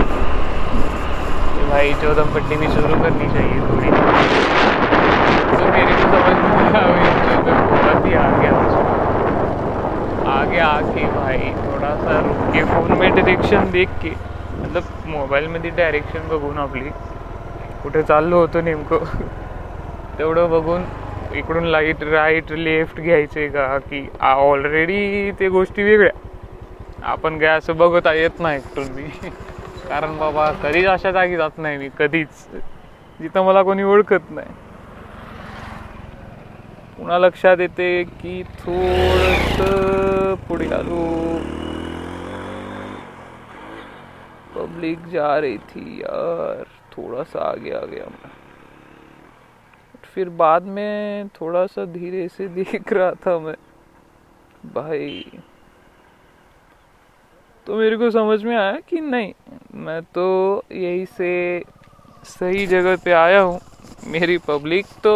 कि 1.54 1.64
भाई 1.70 1.92
चौदह 1.92 2.22
पट्टी 2.34 2.56
भी 2.56 2.66
शुरू 2.66 2.94
करनी 3.02 3.26
चाहिए 3.28 3.58
थोड़ी। 3.60 3.90
तो 5.58 5.66
मेरे 5.72 5.92
को 5.92 6.06
समझ 6.12 6.36
में 6.36 6.80
आया 6.80 7.10
बहुत 7.42 8.06
ही 8.06 8.14
आ 8.14 8.28
गया 8.40 8.54
आगे 10.32 10.58
आके 10.58 11.04
भाई 11.06 11.38
थोड़ा 11.38 11.94
सा 11.94 12.18
रुक 12.20 12.54
के 12.54 12.64
फ़ोन 12.64 12.98
में 12.98 13.14
डायरेक्शन 13.14 13.70
देख 13.70 13.88
के 14.02 14.10
मतलब 14.62 14.82
मोबाईलमध्ये 15.06 15.70
डायरेक्शन 15.70 16.28
बघून 16.28 16.58
आपली। 16.58 16.90
कुठे 17.82 18.02
चाललो 18.02 18.40
होतो 18.40 18.60
नेमकं? 18.60 18.98
तेवढं 20.18 20.50
बघून 20.50 20.82
इकडून 21.32 21.64
लाइट 21.64 22.02
राईट 22.02 22.52
लेफ्ट 22.52 23.00
घ्यायचे 23.00 23.48
का? 23.48 23.78
की 23.78 24.08
ऑलरेडी 24.20 25.30
ते 25.40 25.48
गोष्टी 25.48 25.82
वेगळ्या. 25.82 26.31
आपण 27.02 27.38
काय 27.38 27.48
असं 27.48 27.76
बघत 27.76 28.06
येत 28.06 28.40
नाही 28.40 28.60
कुठून 28.60 28.92
मी. 28.92 29.08
कारण 29.88 30.16
बाबा 30.18 30.50
कधीच 30.62 30.86
अशा 30.86 31.10
जागी 31.12 31.36
जात 31.36 31.58
नाही 31.58 31.76
मी 31.78 31.88
कधीच. 31.98 32.46
जिथं 33.20 33.44
मला 33.44 33.62
कोणी 33.62 33.82
ओळखत 33.82 34.30
नाही. 34.30 34.52
पुन्हा 36.96 37.18
लक्षात 37.18 37.60
येते 37.60 38.02
की 38.20 38.42
थोडस 38.58 39.60
पुढे 40.48 40.68
आलो. 40.74 41.02
पब्लिक 44.54 45.06
जा 45.12 45.40
रही 45.40 45.56
थी 45.68 45.98
यार 46.00 46.62
थोड़ा 46.92 47.22
सा 47.24 47.48
आगे 47.50 47.72
आ 47.74 47.84
गया 47.84 48.04
मैं 48.04 48.30
फिर 50.14 50.28
बाद 50.38 50.62
में 50.68 51.26
थोड़ा 51.34 51.66
सा 51.66 51.84
धीरे 51.84 52.26
से 52.28 52.46
देख 52.54 52.92
रहा 52.92 53.10
था 53.24 53.38
मैं. 53.38 53.54
भाई 54.64 55.22
तो 57.66 57.76
मेरे 57.76 57.96
को 57.96 58.10
समझ 58.10 58.42
में 58.44 58.56
आया 58.56 58.78
कि 58.88 59.00
नहीं, 59.00 59.32
मैं 59.74 60.00
तो 60.14 60.24
यही 60.72 61.04
से 61.06 61.62
सही 62.28 62.66
जगह 62.66 62.96
पे 63.04 63.12
आया 63.12 63.40
हूँ। 63.40 63.60
मेरी 64.06 64.36
पब्लिक 64.38 64.86
तो 65.04 65.14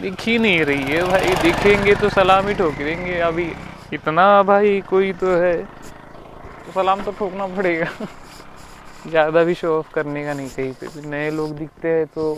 दिख 0.00 0.20
ही 0.20 0.38
नहीं 0.38 0.64
रही 0.64 0.82
है 0.84 1.02
भाई। 1.04 1.34
दिखेंगे 1.42 1.94
तो 1.94 2.08
सलाम 2.08 2.48
ही 2.48 2.54
ठोक 2.54 2.74
देंगे 2.74 3.18
अभी 3.20 3.50
इतना 3.92 4.42
भाई 4.42 4.80
कोई 4.80 5.12
तो 5.12 5.34
है 5.36 5.56
तो 5.62 6.72
सलाम 6.72 7.02
तो 7.02 7.10
ठोकना 7.18 7.46
पड़ेगा। 7.56 7.86
ज़्यादा 9.08 9.42
भी 9.44 9.54
शो 9.54 9.78
ऑफ़ 9.78 9.92
करने 9.94 10.24
का 10.24 10.34
नहीं 10.34 10.48
कहीं 10.48 10.72
पे 10.80 10.86
भी। 10.86 11.08
नए 11.08 11.30
लोग 11.30 11.56
दिखते 11.56 11.88
हैं 11.88 12.06
तो 12.06 12.34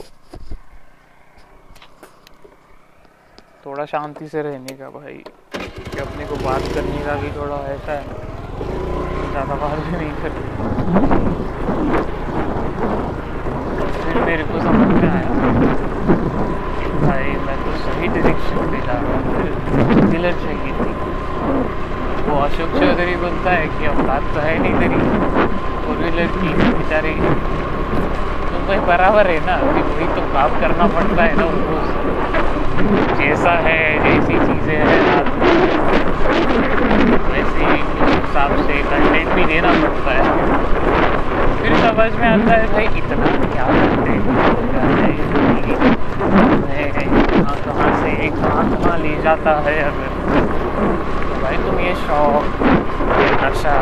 थोड़ा 3.66 3.85
शांति 3.87 4.28
से 4.28 4.42
रहने 4.42 4.76
का 4.76 4.90
भाई। 4.90 5.22
कि 5.55 5.98
अपने 6.00 6.26
को 6.26 6.37
बात 6.44 6.62
करने 6.74 7.05
का 7.05 7.14
भी 7.16 7.31
थोड़ा 7.31 7.57
ऐसा 7.68 7.92
है। 7.92 8.32
ज़्यादा 9.33 9.55
बात 9.61 9.79
भी 9.85 9.97
नहीं 9.97 10.14
करनी 10.23 10.47
फिर 14.03 14.16
मेरे 14.25 14.45
को 14.45 14.59
समझ 14.61 14.88
में 14.88 15.07
आया। 15.11 15.29
भाई, 17.03 17.31
मैं 17.47 17.57
तो 17.61 17.71
सही 17.85 18.09
डायरेक्शन 18.09 18.59
पे 18.73 18.81
जा 18.87 18.97
रहा 19.03 19.14
हूँ। 19.14 19.23
फिर 20.11 20.27
चाहिए 20.42 20.73
थी। 20.81 20.92
वो 22.29 22.35
अशोक 22.40 22.71
चौधरी 22.75 23.16
बोलता 23.16 23.51
है 23.51 23.66
कि 23.68 23.87
अब 23.87 24.03
बात 24.09 24.29
तो 24.35 24.40
है 24.40 24.55
नहीं 24.59 24.75
तेरी। 24.81 25.01
फोर 25.85 25.97
व्हीलर 25.97 26.29
की 26.37 26.53
बेचारे। 26.61 27.14
तो 28.51 28.61
भाई, 28.68 28.79
बराबर 28.90 29.25
है 29.27 29.38
ना? 29.47 29.55
अभी 29.68 29.83
वही 29.83 30.07
तो 30.16 30.23
काम 30.35 30.61
करना 30.61 30.87
पड़ता 30.95 31.23
है 31.23 31.33
ना 31.37 31.45
उनको। 31.47 31.77
जैसा 33.16 33.53
है, 33.66 33.81
जैसी 34.05 34.35
चीज़ें 34.47 34.77
हैं। 34.77 34.90
वैसे 37.33 37.64
ही 37.64 37.79
हिसाब 38.03 38.51
से 38.66 38.75
कंटेंट 38.83 39.29
भी 39.35 39.45
देना 39.45 39.71
पड़ता 39.83 40.12
है 40.12 40.23
फिर 41.62 41.73
समझ 42.03 42.19
में 42.21 42.27
आता 42.27 42.53
है 42.53 42.67
भाई 42.69 42.85
इतना 42.99 43.27
क्या 43.43 43.65
करते 43.67 44.15
कहाँ 47.33 47.55
कहाँ 47.59 47.91
से 47.99 48.31
कहाँ 48.31 48.65
कहाँ 48.73 48.97
ले 48.99 49.12
जाता 49.23 49.53
है 49.67 49.75
अगर 49.83 50.09
तो 51.21 51.37
भाई 51.43 51.57
तुम 51.59 51.79
ये 51.81 51.93
शौक 52.01 52.65
ये 53.21 53.29
नशा 53.37 53.77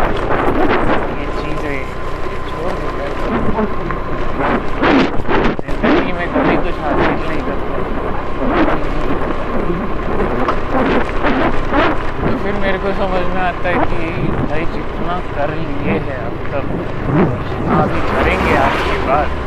ये 1.14 1.28
चीज़ें 1.38 1.78
ज़िंदगी 5.62 6.12
में 6.12 6.26
कभी 6.34 6.56
कुछ 6.58 6.76
हासिल 6.80 7.16
नहीं 7.22 7.40
करते 7.42 7.80
तो 12.30 12.36
फिर 12.38 12.54
मेरे 12.62 12.78
को 12.78 12.90
समझ 12.98 13.20
में 13.28 13.40
आता 13.42 13.68
है 13.68 13.78
कि 13.90 13.96
भाई 14.48 14.64
जितना 14.72 15.14
कर 15.30 15.50
लिए 15.54 15.94
है 16.08 16.18
अब 16.26 16.34
तक, 16.52 16.64
जितना 17.48 17.78
अभी 17.82 18.00
करेंगे 18.10 18.56
आज 18.56 18.76
के 18.86 18.98
बाद। 19.06 19.38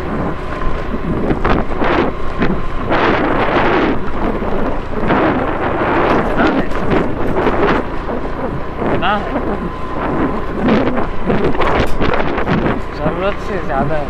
ज़रूरत 12.97 13.37
से 13.47 13.57
ज़्यादा 13.65 13.95
है 13.95 14.05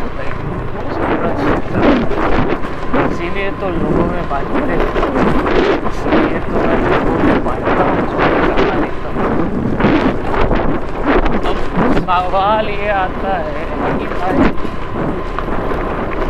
ज़रूरत 0.94 1.36
से 1.38 1.52
ज़्यादा। 1.70 2.83
इसीलिए 2.96 3.50
तो 3.60 3.68
लोगों 3.72 4.04
में 4.06 4.28
बांटते 4.28 4.60
करें 4.60 4.82
इसलिए 5.88 6.40
तो 6.42 6.60
मैं 6.60 6.76
लोगों 6.84 7.16
में 7.24 7.38
बांटता 7.44 7.84
हूँ 7.84 7.96
उसको 8.02 8.26
करना 8.48 8.76
लिखता 8.80 9.08
हूँ 9.10 9.24
अब 11.44 11.58
सवाल 11.98 12.68
ये 12.70 12.88
आता 12.92 13.32
है 13.38 13.64
कि 13.98 14.06
भाई, 14.12 14.48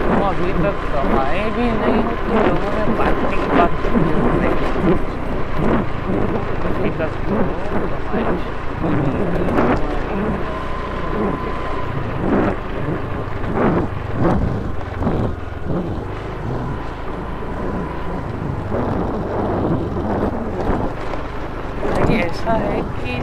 तुम 0.05 0.23
अभी 0.29 0.51
तक 0.63 0.77
कमाए 0.95 1.45
भी 1.57 1.67
नहीं 1.81 2.03
हो 2.03 2.15
तो 2.25 2.35
लोगों 2.47 2.71
में 2.77 2.87
बांटने 2.99 3.37
की 3.37 3.49
बात 3.57 3.73
क्यों 3.83 4.03
हो 4.15 4.33
रही 4.39 4.51
है 4.51 4.97
अभी 6.71 6.91
तक 6.99 7.13
तो 7.25 7.37
कमाए 7.85 8.25
देखिए 21.95 22.19
ऐसा 22.21 22.53
है 22.55 22.81
कि 22.97 23.15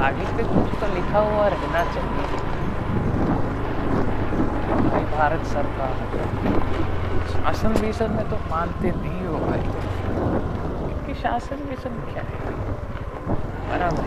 आगे 0.00 0.24
पे 0.36 0.44
कुछ 0.44 0.72
तो 0.80 0.86
लिखा 0.94 1.20
हुआ 1.20 1.46
रहना 1.48 1.84
चाहिए 1.86 2.24
भाई 4.82 5.04
भारत 5.12 5.46
सरकार 5.48 5.92
शासन 7.60 7.80
विसन 7.80 8.10
में 8.10 8.24
तो 8.30 8.36
मानते 8.50 8.90
नहीं 8.90 9.26
हो 9.26 9.38
भाई। 9.38 9.62
क्योंकि 10.84 11.14
शासन 11.14 11.58
विसन 11.70 11.96
क्या 12.12 12.22
है? 12.22 12.38
बराबर। 13.70 14.06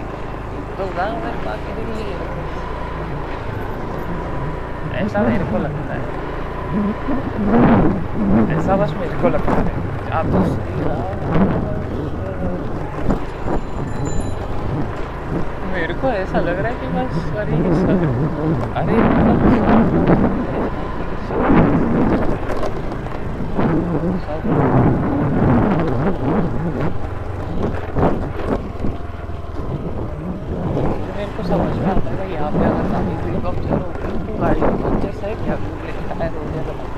तो 0.78 0.86
गाँव 0.98 1.12
में 1.14 1.36
बाकी 1.46 1.74
है। 1.74 2.08
ऐसा 5.04 5.22
मेरे 5.22 5.46
को 5.46 5.58
लगता 5.58 5.94
है। 5.94 6.02
ऐसा 8.58 8.76
बस 8.76 8.94
मेरे 8.94 9.22
को 9.22 9.30
लगता 9.30 9.52
है। 9.52 9.74
आप 10.12 10.26
तो 10.26 10.40
मेरे 15.74 15.94
को 15.94 16.08
ऐसा 16.08 16.40
लग 16.40 16.60
रहा 16.60 16.68
है 16.68 16.76
कि 16.76 16.88
बस 16.88 17.14
अरे 17.38 17.54
अरे 18.82 20.43
I 36.24 36.30
don't. 36.30 36.93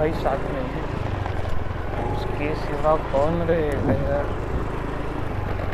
भाई 0.00 0.12
साथ 0.12 0.38
में 0.52 0.62
है। 0.62 0.82
उसके 2.12 2.54
सिवा 2.54 2.94
कौन 2.96 3.42
रहेगा 3.42 3.92
यार? 3.92 4.24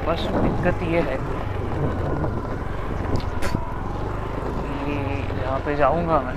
बस 0.08 0.20
दिक्कत 0.20 0.82
ये 0.82 1.00
है। 1.00 1.18
कि 4.84 4.96
यहाँ 5.42 5.58
पे 5.58 5.76
जाऊँगा 5.76 6.18
मैं। 6.20 6.34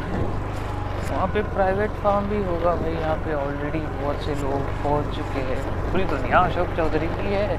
वहाँ 1.12 1.28
पे 1.28 1.42
प्राइवेट 1.42 1.90
फार्म 1.90 2.26
भी 2.26 2.44
होगा 2.44 2.76
भाई, 2.76 2.94
यहाँ 2.94 3.16
पे 3.16 3.34
ऑलरेडी 3.34 3.80
बहुत 3.80 4.16
से 4.16 4.36
लोग 4.36 4.62
पहुँच 4.84 5.16
चुके 5.16 5.40
हैं। 5.40 5.92
पूरी 5.92 6.04
दुनिया 6.04 6.40
अशोक 6.40 6.68
चौधरी 6.78 7.08
की 7.08 7.34
है। 7.34 7.58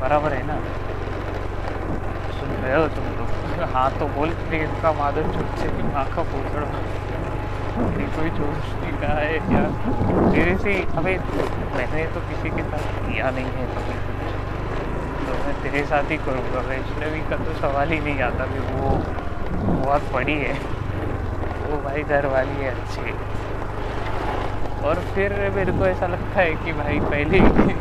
बराबर 0.00 0.32
है 0.32 0.46
ना? 0.46 0.56
सुन 2.40 2.48
रहे 2.48 2.76
हो 2.76 2.88
तुम 2.88 3.04
लोग? 3.04 3.28
हाँ 3.74 3.90
तो 3.98 4.06
बोल 4.06 4.30
प्रियंका 4.30 4.92
माधव 4.92 5.22
चुप 5.22 5.54
से 5.56 5.68
का 6.14 6.22
पोछड़ 6.22 6.64
मेरी 7.78 8.06
कोई 8.16 8.30
जोश 8.38 8.70
नहीं 8.82 8.92
रहा 9.02 9.18
है 9.18 9.36
यार 9.54 9.68
मेरे 10.32 10.54
से 10.64 10.74
अबे 10.98 11.16
मैंने 11.76 12.04
तो 12.14 12.20
किसी 12.28 12.50
के 12.56 12.62
साथ 12.70 12.86
किया 13.06 13.30
नहीं 13.30 13.52
है 13.58 13.66
कभी 13.76 13.96
तो 15.26 15.38
मैं 15.44 15.54
तेरे 15.62 15.84
साथ 15.92 16.10
ही 16.10 16.16
करूँगा 16.26 16.60
वैष्णवी 16.68 17.20
का 17.30 17.36
तो 17.44 17.54
सवाल 17.60 17.92
ही 17.92 18.00
नहीं 18.00 18.20
आता 18.28 18.46
कि 18.52 18.60
वो 18.72 18.90
बहुत 19.82 20.12
बड़ी 20.14 20.36
है 20.40 20.54
वो 21.64 21.80
भाई 21.84 22.02
घर 22.16 22.26
वाली 22.34 22.64
है 22.64 22.70
अच्छी 22.70 23.14
और 24.88 25.00
फिर 25.14 25.32
मेरे 25.56 25.72
को 25.72 25.86
ऐसा 25.86 26.06
लगता 26.06 26.40
है 26.40 26.54
कि 26.64 26.72
भाई 26.78 26.98
पहले 27.10 27.38
ही 27.38 27.74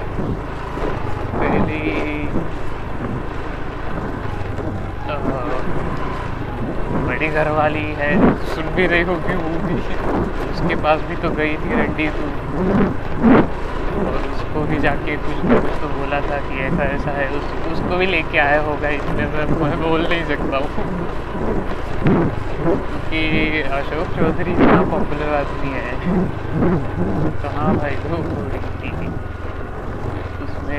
पहले 1.34 1.77
ही 1.84 2.19
अ, 5.10 5.15
बड़ी 7.21 7.29
घर 7.29 7.49
वाली 7.51 7.84
है। 7.97 8.12
सुन 8.45 8.69
भी 8.75 8.86
रही 8.88 9.01
होगी 9.01 9.34
वो 9.34 9.49
भी। 9.65 9.73
उसके 10.51 10.75
पास 10.75 11.01
भी 11.01 11.15
तो 11.15 11.29
गई 11.29 11.55
थी 11.55 11.73
रंडी 11.73 12.07
तू। 12.10 12.29
और 14.03 14.17
उसको 14.31 14.62
भी 14.62 14.79
जाके 14.79 15.15
कुछ 15.17 15.43
ना 15.45 15.60
कुछ 15.60 15.75
तो 15.81 15.88
बोला 15.88 16.19
था 16.21 16.38
कि 16.47 16.63
ऐसा 16.63 16.84
ऐसा 16.95 17.12
है। 17.12 17.27
उस, 17.29 17.43
उसको 17.71 17.97
भी 17.97 18.05
लेके 18.05 18.38
आया 18.38 18.62
होगा 18.62 18.89
इसमें 18.89 19.25
मैं, 19.27 19.45
मैं 19.62 19.81
बोल 19.81 20.07
नहीं 20.10 20.23
सकता 20.25 20.57
हूँ। 20.57 20.69
क्योंकि 22.65 23.62
अशोक 23.62 24.17
चौधरी 24.17 24.51
इतना 24.51 24.81
पॉपुलर 24.91 25.34
आदमी 25.36 25.71
है। 25.75 25.93
कहाँ 27.43 27.75
भाई 27.75 27.95
वो 28.07 28.17
थोड़ी 28.17 28.97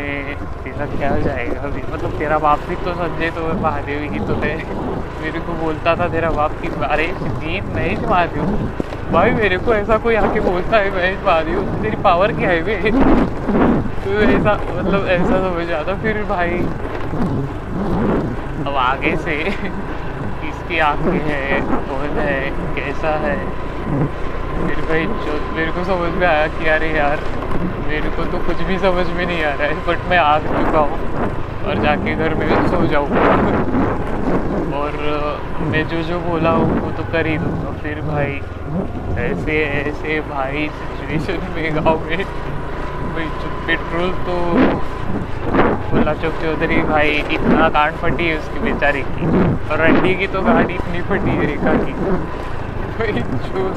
उसमें 0.02 0.36
तेरा 0.64 0.86
क्या 0.88 1.10
जाएगा 1.20 1.60
अभी? 1.60 1.82
मतलब 1.92 2.18
तेरा 2.18 2.38
बाप 2.38 2.60
भी 2.68 2.74
तो 2.76 2.92
संजय 2.94 3.30
तो 3.30 3.42
महादेवी 3.62 4.08
ही 4.08 4.18
तो 4.18 4.34
है 4.42 4.54
मेरे 5.22 5.40
को 5.40 5.52
बोलता 5.54 5.94
था, 5.94 6.06
तेरा 6.08 6.30
बाप 6.30 6.52
की 6.62 6.68
अरे 6.84 7.06
जीत 7.22 7.64
महेश 7.74 7.98
महादेव। 8.02 8.44
भाई, 9.12 9.30
मेरे 9.30 9.56
को 9.56 9.74
ऐसा 9.74 9.96
कोई 9.98 10.14
आके 10.16 10.40
बोलता 10.40 10.76
है, 10.76 10.90
महेश 10.90 11.18
महादेव, 11.26 11.60
तेरी 11.82 11.96
पावर 12.04 12.32
क्या 12.32 12.50
है 12.50 12.62
बे? 12.62 12.76
तो 14.04 14.10
ऐसा 14.22 14.54
मतलब 14.70 15.06
ऐसा 15.08 15.40
समझ 15.42 15.70
आता। 15.72 15.94
फिर 16.02 16.22
भाई, 16.24 16.58
अब 18.66 18.74
आगे 18.78 19.16
से 19.16 19.36
किसकी 20.42 20.78
आँखें 20.80 21.20
है, 21.22 21.60
कौन 21.88 22.18
है, 22.18 22.40
कैसा 22.76 23.14
है? 23.26 23.36
फिर 24.52 24.84
भाई, 24.84 25.04
जो 25.04 25.38
मेरे 25.54 25.70
को 25.70 25.84
समझ 25.84 26.10
में 26.14 26.26
आया 26.26 26.46
कि 26.46 26.68
अरे 26.68 26.88
यार, 26.96 27.20
मेरे 27.88 28.10
को 28.10 28.24
तो 28.24 28.38
कुछ 28.38 28.62
भी 28.62 28.78
समझ 28.78 29.06
में 29.06 29.26
नहीं 29.26 29.44
आ 29.44 29.54
रहा 29.54 29.68
है 29.68 29.74
बट 29.86 30.08
मैं 30.10 30.18
आ 30.18 30.38
चुका 30.38 30.78
हूँ 30.78 30.98
और 31.66 31.82
जाके 31.82 32.14
घर 32.14 32.34
में 32.34 32.48
सो 32.68 32.86
जाऊँगा 32.86 33.20
और 34.76 34.92
मैं 35.60 35.88
जो 35.88 36.02
जो 36.02 36.18
बोला 36.18 36.50
हूँ, 36.50 36.80
वो 36.80 36.90
तो 36.90 37.02
कर 37.12 37.26
ही 37.26 37.36
दूँगा। 37.38 37.70
फिर 37.82 38.00
भाई, 38.00 38.40
ऐसे 39.18 39.62
ऐसे 39.64 40.20
भाई 40.20 40.68
सिचुएशन 40.68 41.46
में 41.54 41.76
गाँव 41.76 42.00
में। 42.00 42.16
भाई, 43.14 43.24
जो 43.24 43.50
पेट्रोल 43.66 44.10
तो 44.26 44.36
बोला 45.92 46.14
चौक 46.14 46.32
चौधरी, 46.32 46.82
भाई, 46.82 47.10
इतना 47.30 47.68
कांड 47.68 47.94
फटी 47.94 48.24
है 48.24 48.38
उसकी 48.38 48.60
बेचारे 48.60 49.02
की। 49.02 49.26
और 49.70 49.78
रंडी 49.78 50.14
की 50.14 50.26
तो 50.26 50.42
गाड़ी 50.42 50.74
इतनी 50.74 51.00
फटी 51.00 51.30
है 51.30 51.46
रेखा 51.46 51.74
की। 51.84 51.92
भाई, 52.98 53.12
जो 53.46 53.68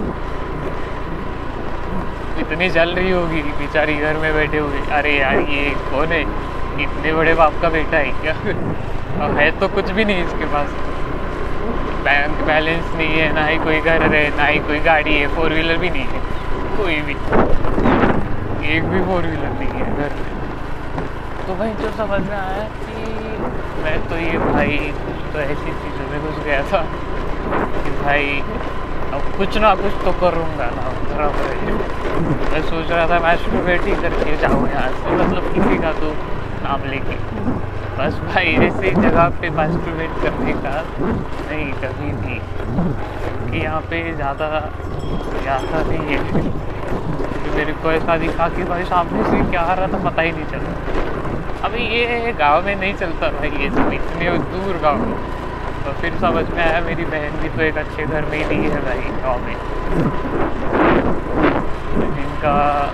इतनी 2.45 2.69
जल 2.69 2.89
रही 2.89 3.11
होगी, 3.11 3.41
बेचारी 3.59 3.93
घर 3.97 4.17
में 4.17 4.33
बैठे 4.33 4.57
हुए 4.57 4.79
अरे 4.91 5.11
यार, 5.17 5.37
ये 5.49 5.69
कौन 5.91 6.11
है? 6.11 6.21
इतने 6.81 7.13
बड़े 7.13 7.33
बाप 7.33 7.53
का 7.61 7.69
बेटा 7.69 7.97
है 7.97 8.11
क्या? 8.21 8.33
अब 9.25 9.37
है 9.37 9.49
तो 9.51 9.67
कुछ 9.67 9.91
भी 9.91 10.05
नहीं 10.05 10.25
इसके 10.25 10.45
पास। 10.45 10.67
बैंक 12.05 12.41
बैलेंस 12.47 12.91
नहीं 12.95 13.17
है, 13.17 13.31
ना 13.33 13.45
ही 13.45 13.57
कोई 13.57 13.79
घर 13.79 14.01
है, 14.13 14.23
ना 14.37 14.45
ही 14.45 14.59
कोई 14.59 14.79
गाड़ी 14.79 15.15
है 15.15 15.27
फोर 15.27 15.53
व्हीलर 15.53 15.77
भी 15.77 15.89
नहीं 15.89 16.05
है। 16.05 16.19
कोई 16.77 16.99
भी। 17.01 17.15
एक 18.75 18.83
भी 18.83 18.99
फोर 18.99 19.21
व्हीलर 19.21 19.57
नहीं 19.59 19.71
है 19.71 19.95
घर 19.97 20.13
में। 20.13 20.33
तो 21.47 21.55
भाई, 21.55 21.73
जो 21.81 21.89
समझ 21.97 22.21
में 22.21 22.37
आया 22.37 22.67
कि 22.77 22.95
मैं 23.83 23.97
तो 24.09 24.17
ये 24.17 24.37
भाई 24.45 24.77
तो 25.33 25.39
ऐसी 25.39 25.71
चीज़ों 25.81 26.09
में 26.11 26.21
घुस 26.21 26.43
गया 26.45 26.61
था 26.71 26.85
कि 27.83 27.91
भाई, 28.03 28.41
अब 29.13 29.37
कुछ 29.37 29.57
ना 29.57 29.75
कुछ 29.75 30.03
तो 30.05 30.11
करूँगा 30.21 30.69
ना, 30.75 30.89
बराबर 31.09 31.53
है। 31.57 31.84
मैं 32.15 32.61
सोच 32.63 32.91
रहा 32.91 33.05
था 33.05 33.19
मैं 33.19 33.19
मैस्ट्रोवेट 33.21 33.81
ही 33.85 33.93
करके 34.01 34.35
जाऊँ 34.41 34.67
यहाँ 34.69 34.89
से 34.93 35.15
मतलब 35.15 35.53
किसी 35.53 35.77
का 35.83 35.91
तो 35.93 36.11
नाम 36.63 36.83
लेके। 36.89 37.15
बस 37.97 38.19
भाई, 38.25 38.53
ऐसे 38.65 38.91
जगह 38.93 39.29
पे 39.41 39.49
मैस्ट्रोवेट 39.57 40.11
करने 40.23 40.53
का 40.63 40.75
नहीं, 41.01 41.67
कभी 41.83 42.11
भी 42.21 42.35
क्योंकि 42.47 43.59
यहाँ 43.59 43.81
पे 43.89 44.01
ज़्यादा 44.13 44.47
आता 45.55 45.81
नहीं 45.81 46.05
है। 46.07 46.19
तो 47.35 47.55
मेरे 47.55 47.73
को 47.83 47.91
ऐसा 47.91 48.17
दिखा 48.17 48.47
कि 48.49 48.63
भाई 48.63 48.83
सामने 48.85 49.23
से 49.23 49.37
क्या 49.51 49.61
आ 49.61 49.73
रहा 49.73 49.87
था, 49.87 49.97
पता 50.09 50.21
ही 50.21 50.31
नहीं 50.31 50.45
चला। 50.51 50.71
अभी 51.67 51.81
ये 51.89 52.33
गाँव 52.39 52.65
में 52.65 52.75
नहीं 52.75 52.93
चलता 52.95 53.29
भाई, 53.37 53.49
ये 53.63 53.69
सब 53.71 53.93
इतने 53.93 54.25
दूर 54.51 54.79
गाँव 54.83 55.05
में 55.05 55.17
तो 55.85 55.91
फिर 56.01 56.11
समझ 56.19 56.45
में 56.49 56.63
आया 56.63 56.79
मेरी 56.81 57.05
बहन 57.05 57.33
भी 57.41 57.49
तो 57.49 57.61
एक 57.63 57.77
अच्छे 57.77 58.05
घर 58.05 58.25
में 58.25 58.37
ही 58.37 58.45
नहीं 58.45 58.69
है 58.71 58.81
भाई, 58.85 59.03
गाँव 59.23 59.37
में। 59.45 59.55
जिनका 62.15 62.93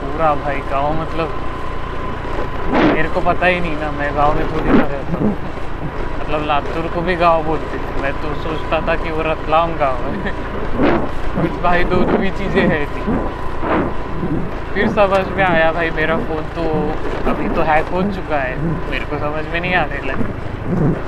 पूरा 0.00 0.34
भाई 0.34 0.56
गाँव 0.56 1.00
मतलब 1.00 1.28
मेरे 2.94 3.08
को 3.08 3.20
पता 3.20 3.46
ही 3.46 3.60
नहीं 3.60 3.76
ना, 3.76 3.90
मैं 3.90 4.16
गाँव 4.16 4.34
में 4.34 4.46
थोड़ी 4.46 4.70
ना 4.70 4.84
रहता 4.84 5.18
हूँ। 5.18 5.34
मतलब 6.20 6.44
लातूर 6.46 6.86
को 6.94 7.00
भी 7.00 7.14
गाँव 7.14 7.44
बोलते 7.44 7.78
थे। 7.78 8.02
मैं 8.02 8.12
तो 8.12 8.34
सोचता 8.34 8.80
था 8.80 8.94
कि 8.94 9.10
वो 9.10 9.22
रतलाम 9.22 9.76
गाँव 9.76 9.96
है। 10.06 10.32
कुछ 11.42 11.60
भाई 11.62 11.84
दो 11.84 11.96
ही 11.96 12.30
चीज़ें 12.30 12.68
है 12.68 12.84
थी। 12.86 13.00
फिर 14.74 14.88
समझ 14.88 15.28
में 15.36 15.44
आया 15.44 15.72
भाई, 15.72 15.90
मेरा 15.90 16.16
फ़ोन 16.16 16.42
तो 16.56 16.62
अभी 17.30 17.48
तो 17.48 17.62
हैक 17.62 17.86
हो 17.86 18.02
चुका 18.02 18.36
है। 18.36 18.56
मेरे 18.90 19.04
को 19.04 19.18
समझ 19.18 19.44
में 19.52 19.60
नहीं 19.60 19.74
आने 19.74 20.06
लगा। 20.06 20.26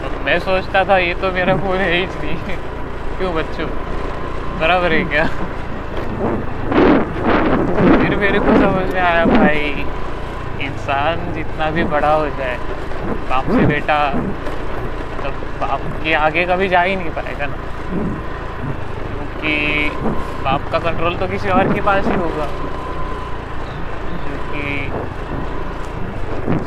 तो 0.09 0.25
मैं 0.25 0.39
सोचता 0.39 0.85
था, 0.85 0.99
ये 0.99 1.15
तो 1.15 1.33
मेरा 1.33 1.57
फ़ोन 1.57 1.77
है 1.77 1.93
ही 1.93 2.07
नहीं। 2.07 2.37
क्यों 3.19 3.35
बच्चों? 3.35 3.67
बराबर 4.61 4.93
है 4.93 5.05
क्या? 5.05 5.25
फिर 7.99 8.17
मेरे 8.17 8.39
को 8.39 8.55
समझ 8.55 8.95
में 8.95 9.01
आया 9.01 9.25
भाई, 9.25 9.85
इंसान 10.61 11.33
जितना 11.33 11.71
भी 11.71 11.85
बड़ा 11.85 12.13
हो 12.15 12.29
जाए, 12.29 12.57
बाप 13.31 13.51
से 13.51 13.67
बेटा, 13.67 13.99
तब 15.23 15.33
बाप 15.61 15.81
के 16.05 16.15
आगे 16.15 16.45
कभी 16.45 16.69
जा 16.69 16.83
ही 16.83 16.97
नहीं 16.97 17.11
पाएगा 17.11 17.47
ना। 17.47 17.57
क्योंकि 19.05 19.55
बाप 20.45 20.61
का 20.73 20.79
कंट्रोल 20.79 21.17
तो 21.17 21.27
किसी 21.27 21.49
और 21.49 21.73
के 21.75 21.81
पास 21.81 22.07
ही 22.07 22.15
होगा। 22.15 22.47
क्योंकि 24.25 24.91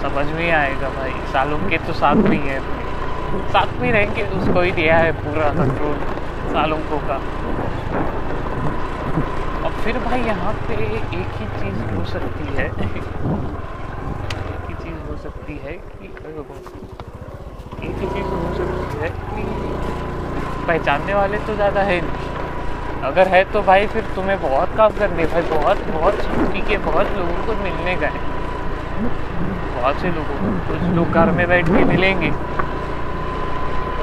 समझ 0.02 0.26
में 0.32 0.52
आएगा 0.52 0.90
भाई, 0.90 1.14
सालों 1.34 1.60
के 1.70 1.78
तो 1.78 1.94
साथ 1.94 2.16
में 2.16 2.38
ही 2.42 2.48
है 2.50 2.60
साथ 3.50 3.80
में 3.80 3.92
रहेंगे, 3.92 4.24
उसको 4.40 4.62
ही 4.62 4.72
दिया 4.72 4.98
है 4.98 5.12
पूरा 5.12 5.50
कंट्रोल 5.50 5.96
सालों 6.54 6.78
को 6.78 6.98
का। 6.98 7.20
और 9.64 9.72
फिर 9.84 9.98
भाई 10.00 10.22
यहाँ 10.22 10.54
पे 10.68 10.74
एक 10.74 11.32
ही 11.40 11.46
चीज़ 11.60 11.80
हो 11.96 12.04
सकती 12.06 12.46
है। 12.56 12.66
एक 14.52 14.64
ही 14.70 14.76
चीज़ 14.76 15.00
हो 15.10 15.16
सकती 15.24 15.56
है 15.64 15.74
कि 15.74 16.06
एक 17.88 17.96
ही 18.00 18.08
चीज़ 18.08 18.26
हो 18.26 18.54
सकती 18.54 18.98
है 19.02 19.10
कि 19.10 19.44
पहचानने 20.68 21.14
वाले 21.14 21.38
तो 21.38 21.56
ज़्यादा 21.56 21.82
है 21.82 21.98
नहीं। 22.02 22.30
अगर 23.04 23.28
है 23.28 23.44
तो 23.54 23.62
भाई 23.62 23.88
फिर 23.88 24.04
तुम्हें 24.16 24.38
बहुत 24.42 24.76
काम 24.78 24.92
करने 24.92 25.26
भाई 25.26 25.42
बहुत 25.50 25.78
बहुत 25.88 26.22
छुट्टी 26.24 26.62
के 26.62 26.78
बहुत 26.78 27.08
लोगों 27.18 27.46
को 27.46 27.52
मिलने 27.64 27.96
है। 28.08 28.22
बहुत 29.76 29.96
से 30.02 30.08
लोगों 30.08 30.36
को 30.42 30.50
कुछ 30.68 30.82
लोग 30.96 31.08
घर 31.12 31.32
में 31.32 31.48
बैठ 31.48 31.66
के 31.66 31.84
मिलेंगे। 31.84 32.30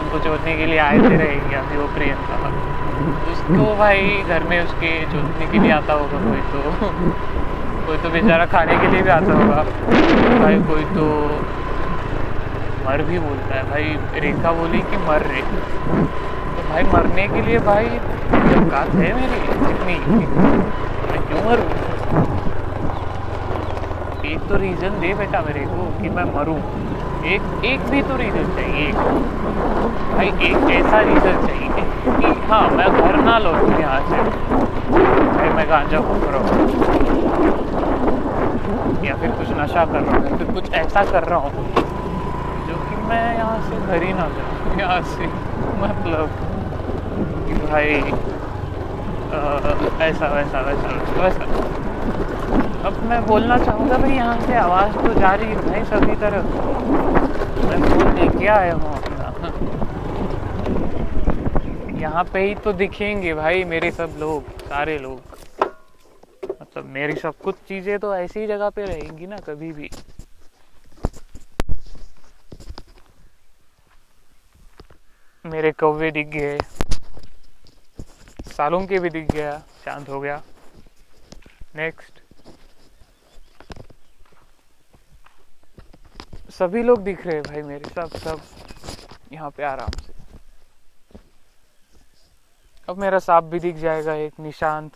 उनको 0.01 0.19
जोड़ने 0.19 0.57
के 0.57 0.67
लिए 0.67 0.79
आए 0.79 0.99
थे 0.99 1.17
रहेंगे 1.17 1.57
अभी 1.57 1.77
वो 1.77 1.87
प्रियंका 1.95 2.37
उसको 3.09 3.75
भाई 3.77 4.03
घर 4.29 4.43
में 4.43 4.61
उसके 4.65 4.91
जोतने 5.13 5.47
के 5.47 5.59
लिए 5.59 5.71
आता 5.73 5.93
होगा 5.93 6.19
कोई 6.25 6.41
तो। 6.53 6.61
कोई 7.87 7.97
तो 7.97 8.11
बेचारा 8.11 8.47
खाने 8.47 8.77
के 8.79 8.87
लिए 8.87 9.03
भी 9.03 9.11
आता 9.11 9.33
होगा। 9.33 9.63
भाई 10.41 10.59
कोई 10.63 10.85
तो 10.95 11.07
मर 12.87 13.03
भी 13.03 13.19
बोलता 13.19 13.55
है। 13.55 13.63
भाई 13.71 14.21
रेखा 14.21 14.53
बोली 14.53 14.81
कि 14.81 14.97
मर 15.09 15.23
रे। 15.27 15.43
तो 15.43 16.69
भाई 16.69 16.83
मरने 16.83 17.27
के 17.29 17.41
लिए 17.43 17.59
भाई 17.59 17.87
औकात 18.59 18.95
है 18.95 19.13
मेरी 19.15 19.41
इतनी। 19.71 19.99
मैं 21.09 21.21
क्यों 21.29 21.45
मरूँ? 21.47 21.71
एक 24.25 24.49
तो 24.49 24.57
रीजन 24.59 25.01
दे 25.01 25.13
बेटा 25.15 25.41
मेरे 25.41 25.65
को 25.67 25.85
कि 26.03 26.09
मैं 26.09 26.25
मरूं। 26.37 26.61
एक 27.27 27.65
एक 27.65 27.81
भी 27.91 28.01
तो 28.03 28.17
रीजन 28.17 28.55
चाहिए। 28.57 28.87
एक 28.89 28.95
भाई 30.15 30.29
एक 30.49 30.71
ऐसा 30.73 31.01
रीजन 31.09 31.47
चाहिए 31.47 31.69
कि 32.21 32.29
हाँ 32.49 32.69
मैं 32.71 32.87
घर 32.91 33.17
ना 33.25 33.39
लौटूं 33.39 33.81
यहाँ 33.81 34.01
से। 34.11 34.19
भाई 34.91 35.49
मैं 35.57 35.69
गांजा 35.71 36.01
फूक 36.01 36.25
रहा 36.29 36.41
हूँ। 36.41 36.57
या 39.05 39.15
फिर 39.17 39.31
कुछ 39.31 39.51
नशा 39.59 39.85
कर 39.93 40.01
रहा 40.01 40.17
हूँ 40.17 40.39
फिर 40.39 40.47
कुछ 40.55 40.73
ऐसा 40.81 41.03
कर 41.11 41.25
रहा 41.25 41.39
हूँ 41.39 41.51
जो 42.69 42.75
कि 42.89 42.97
मैं 43.09 43.25
यहाँ 43.37 43.59
से 43.69 43.77
घर 43.87 44.03
ही 44.03 44.13
ना 44.13 44.29
जाऊँ 44.37 44.79
यहाँ 44.81 45.01
से 45.15 45.27
मतलब 45.83 46.27
कि 47.49 47.55
भाई 47.67 47.95
अ, 49.29 49.41
ऐसा 50.03 50.27
वैसा 50.35 50.61
वैसा 50.61 50.91
वैसा 50.91 51.23
वैसा। 51.23 51.45
अब 52.89 52.95
मैं 53.09 53.21
बोलना 53.27 53.57
चाहूँगा 53.59 53.97
भाई 53.99 54.13
यहाँ 54.13 54.41
से 54.41 54.55
आवाज़ 54.57 54.93
तो 54.97 55.13
जा 55.21 55.33
रही 55.35 55.49
है 55.49 55.57
भाई 55.69 55.83
सभी 55.85 56.15
तरफ़। 56.21 56.45
यहाँ 62.01 62.23
पे 62.25 62.41
ही 62.41 62.55
तो 62.55 62.73
दिखेंगे 62.73 63.33
भाई 63.35 63.65
मेरे 63.65 63.91
सब 63.91 64.15
लोग, 64.19 64.43
सारे 64.69 64.99
लोग। 64.99 65.19
मतलब 66.61 66.85
मेरी 66.85 67.13
सब 67.13 67.39
कुछ 67.45 67.55
चीज़ें 67.69 67.99
तो 67.99 68.15
ऐसी 68.15 68.47
जगह 68.47 68.69
पे 68.69 68.85
रहेंगी 68.85 69.27
ना 69.27 69.37
कभी 69.47 69.73
भी। 69.73 69.89
मेरे 75.45 75.71
कौवे 75.73 76.11
दिख 76.11 76.27
गए। 76.29 76.59
सालों 78.57 78.81
के 78.87 78.99
भी 78.99 79.09
दिख 79.09 79.31
गया 79.33 79.59
शांत 79.85 80.09
हो 80.09 80.21
गया। 80.21 80.41
नेक्स्ट 81.77 82.18
सभी 86.49 86.83
लोग 86.83 87.03
दिख 87.03 87.27
रहे 87.27 87.35
हैं 87.35 87.43
भाई 87.43 87.63
मेरे, 87.63 87.89
सब 87.91 88.17
सब 88.19 88.41
यहाँ 89.33 89.51
पे 89.51 89.63
आराम 89.63 89.91
से। 90.07 90.13
अब 92.89 92.99
मेरा 92.99 93.19
सांप 93.19 93.45
भी 93.45 93.59
दिख 93.61 93.77
जाएगा, 93.77 94.15
एक 94.15 94.41
निशांत। 94.41 94.91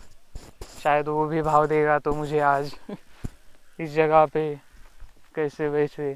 शायद 0.83 1.07
वो 1.07 1.25
भी 1.27 1.41
भाव 1.41 1.65
देगा 1.67 1.97
तो 1.99 2.13
मुझे 2.13 2.39
आज 2.39 2.73
इस 3.79 3.91
जगह 3.93 4.25
पे 4.25 4.55
कैसे 5.35 5.67
वैसे, 5.67 6.13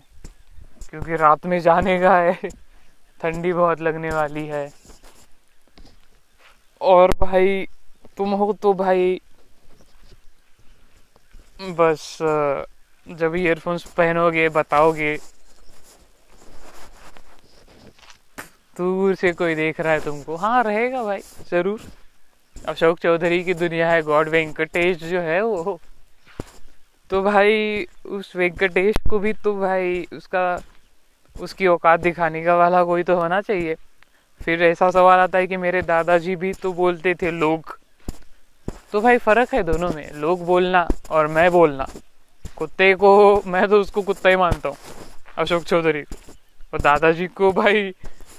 क्योंकि 0.89 1.15
रात 1.15 1.45
में 1.45 1.59
जाने 1.59 1.99
का 1.99 2.17
है, 2.17 2.49
ठंडी 3.19 3.53
बहुत 3.53 3.81
लगने 3.81 4.09
वाली 4.09 4.45
है। 4.47 4.67
और 6.81 7.11
भाई, 7.21 7.65
तुम 8.17 8.33
हो 8.33 8.51
तो 8.53 8.73
भाई, 8.73 9.19
बस 11.59 12.17
जब 13.09 13.35
ईयरफोन्स 13.35 13.83
पहनोगे, 13.83 14.49
बताओगे। 14.49 15.17
दूर 18.77 19.15
से 19.15 19.31
कोई 19.31 19.55
देख 19.55 19.79
रहा 19.79 19.93
है 19.93 19.99
तुमको। 19.99 20.35
हाँ 20.35 20.63
रहेगा 20.63 21.03
भाई, 21.03 21.19
ज़रूर। 21.51 21.81
अशोक 22.67 22.99
चौधरी 22.99 23.43
की 23.43 23.53
दुनिया 23.53 23.91
है, 23.91 24.01
गॉड 24.01 24.29
वेंकटेश 24.29 24.97
जो 24.97 25.19
है 25.19 25.41
वो। 25.41 25.79
तो 27.09 27.21
भाई, 27.23 27.85
उस 28.05 28.35
वेंकटेश 28.35 28.95
को 29.09 29.19
भी 29.19 29.33
तो 29.33 29.53
भाई, 29.59 30.05
उसका, 30.13 30.59
उसकी 31.39 31.67
औकात 31.67 31.99
दिखाने 31.99 32.43
का 32.43 32.55
वाला 32.55 32.83
कोई 32.83 33.03
तो 33.03 33.15
होना 33.15 33.41
चाहिए। 33.41 33.75
फिर 34.41 34.63
ऐसा 34.63 34.91
सवाल 34.91 35.19
आता 35.19 35.37
है 35.37 35.47
कि 35.47 35.57
मेरे 35.57 35.81
दादाजी 35.81 36.35
भी 36.35 36.53
तो 36.53 36.73
बोलते 36.73 37.13
थे, 37.13 37.31
लोग। 37.31 37.77
तो 38.91 39.01
भाई, 39.01 39.17
फ़र्क 39.17 39.53
है 39.53 39.63
दोनों 39.63 39.89
में, 39.89 40.11
लोग 40.13 40.45
बोलना 40.45 40.87
और 41.09 41.27
मैं 41.27 41.51
बोलना। 41.51 41.85
कुत्ते 42.57 42.93
को 42.95 43.41
मैं 43.45 43.67
तो 43.69 43.79
उसको 43.81 44.01
कुत्ता 44.01 44.29
ही 44.29 44.35
मानता 44.35 44.69
हूँ, 44.69 44.77
अशोक 45.37 45.63
चौधरी। 45.63 46.01
और 46.73 46.81
दादाजी 46.81 47.27
को 47.29 47.51
भाई, 47.53 47.91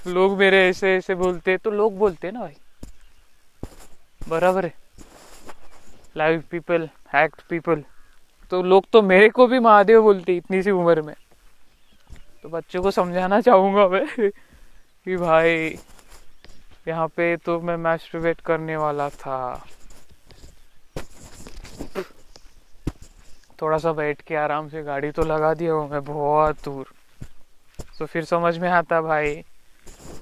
लोग 0.07 0.37
मेरे 0.37 0.67
ऐसे 0.69 0.95
ऐसे 0.95 1.15
बोलते 1.15 1.57
तो 1.57 1.71
लोग 1.71 1.97
बोलते 1.97 2.31
ना 2.31 2.39
भाई। 2.39 2.55
बराबर 4.21 4.65
है। 4.65 4.73
लाइव 6.17 6.43
पीपल 6.51 6.89
हैक्ट 7.13 7.41
पीपल 7.49 7.83
तो 8.51 8.61
लोग 8.63 8.85
तो 8.93 9.01
मेरे 9.01 9.29
को 9.29 9.47
भी 9.47 9.59
महादेव 9.59 10.01
बोलते 10.01 10.35
इतनी 10.37 10.61
सी 10.63 10.71
उम्र 10.71 11.01
में। 11.01 11.15
तो 12.43 12.49
बच्चों 12.49 12.81
को 12.83 12.91
समझाना 12.91 13.39
चाहूँगा 13.41 13.87
मैं 13.87 14.05
कि 14.19 15.17
भाई, 15.17 15.77
यहाँ 16.87 17.07
पे 17.07 17.35
तो 17.37 17.59
मैं 17.59 17.75
मैस्टरबेट 17.77 18.39
करने 18.41 18.77
वाला 18.77 19.09
था। 19.09 19.65
थोड़ा 23.61 23.77
सा 23.77 23.91
बैठ 23.91 24.21
के 24.27 24.35
आराम 24.35 24.67
से 24.67 24.83
गाड़ी 24.83 25.11
तो 25.11 25.23
लगा 25.25 25.53
दिया 25.53 25.73
हूँ, 25.73 25.89
मैं 25.89 26.03
बहुत 26.03 26.55
दूर। 26.65 26.85
तो 27.99 28.05
फिर 28.05 28.23
समझ 28.23 28.57
में 28.57 28.69
आता 28.69 29.01
भाई, 29.01 29.41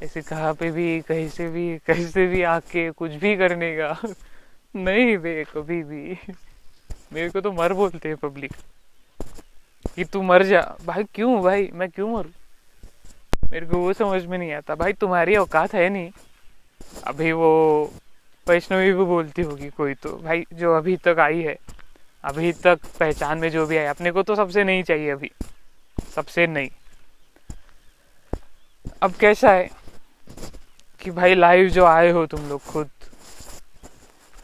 ऐसे 0.03 0.21
कहाँ 0.21 0.53
पे 0.53 0.71
भी, 0.71 0.99
कहीं 1.01 1.29
से 1.29 1.49
भी, 1.49 1.77
कहीं 1.77 2.05
से 2.05 2.27
भी 2.27 2.43
आके 2.43 2.91
कुछ 2.91 3.11
भी 3.11 3.35
करने 3.35 3.75
का। 3.75 3.93
नहीं 4.75 5.17
बे, 5.17 5.43
कभी 5.43 5.83
भी। 5.83 6.17
मेरे 7.13 7.29
को 7.29 7.39
तो 7.39 7.51
मर 7.51 7.73
बोलते 7.73 8.09
हैं 8.09 8.17
पब्लिक 8.17 8.51
कि 9.95 10.03
तू 10.03 10.21
मर 10.21 10.43
जा। 10.43 10.61
भाई 10.85 11.03
क्यों 11.13 11.41
भाई? 11.41 11.67
मैं 11.73 11.87
क्यों 11.89 12.09
मरूं? 12.09 12.31
मेरे 13.51 13.65
को 13.65 13.77
वो 13.77 13.93
समझ 13.93 14.25
में 14.25 14.37
नहीं 14.37 14.53
आता। 14.53 14.75
भाई 14.75 14.93
तुम्हारी 14.93 15.35
औकात 15.35 15.73
है 15.73 15.89
नहीं। 15.89 16.09
अभी 17.03 17.31
वो 17.31 17.91
वैष्णवी 18.47 18.91
भी 18.93 19.03
बोलती 19.03 19.41
होगी 19.41 19.69
कोई 19.69 19.93
तो। 19.93 20.09
भाई 20.09 20.43
जो 20.53 20.73
अभी 20.73 20.95
तक 20.95 21.19
आई 21.19 21.41
है 21.41 21.55
अभी 22.23 22.51
तक 22.63 22.79
पहचान 22.99 23.37
में 23.37 23.49
जो 23.49 23.65
भी 23.65 23.75
है 23.75 23.85
अपने 23.87 24.11
को 24.11 24.23
तो 24.23 24.35
सबसे 24.35 24.63
नहीं 24.63 24.83
चाहिए 24.83 25.09
अभी। 25.09 25.31
सबसे 26.15 26.47
नहीं। 26.47 26.69
अब 29.01 29.13
कैसा 29.19 29.51
है 29.51 29.69
कि 31.01 31.11
भाई 31.11 31.35
लाइव 31.35 31.69
जो 31.69 31.85
आए 31.85 32.11
हो 32.11 32.25
तुम 32.25 32.47
लोग 32.49 32.61
खुद 32.63 32.89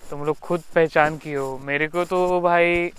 तुम 0.10 0.24
लोग 0.26 0.38
खुद 0.40 0.62
पहचान 0.76 1.18
की 1.18 1.34
हो। 1.34 1.58
मेरे 1.58 1.88
को 1.88 2.04
तो 2.06 2.40
भाई 2.42 2.92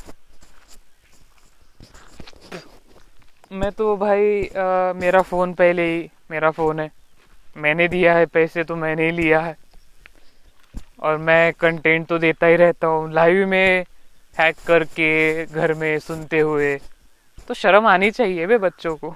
मैं 3.52 3.70
तो 3.72 3.96
भाई 3.96 4.42
आ, 4.42 4.92
मेरा 4.92 5.22
फ़ोन 5.22 5.52
पहले 5.54 5.82
ही 5.86 6.08
मेरा 6.30 6.50
फ़ोन 6.50 6.80
है। 6.80 6.90
मैंने 7.56 7.88
दिया 7.88 8.14
है 8.14 8.26
पैसे 8.26 8.64
तो 8.64 8.76
मैंने 8.76 9.04
ही 9.04 9.10
लिया 9.10 9.40
है। 9.40 9.56
और 11.02 11.16
मैं 11.18 11.52
कंटेंट 11.52 12.06
तो 12.08 12.18
देता 12.18 12.46
ही 12.46 12.56
रहता 12.56 12.86
हूँ। 12.86 13.12
लाइव 13.12 13.46
में 13.48 13.84
हैक 14.38 14.56
करके 14.66 15.46
घर 15.46 15.74
में 15.74 15.98
सुनते 16.00 16.40
हुए 16.40 16.76
तो 17.48 17.54
शर्म 17.54 17.86
आनी 17.86 18.10
चाहिए 18.10 18.46
बे 18.46 18.58
बच्चों 18.58 18.94
को। 18.96 19.08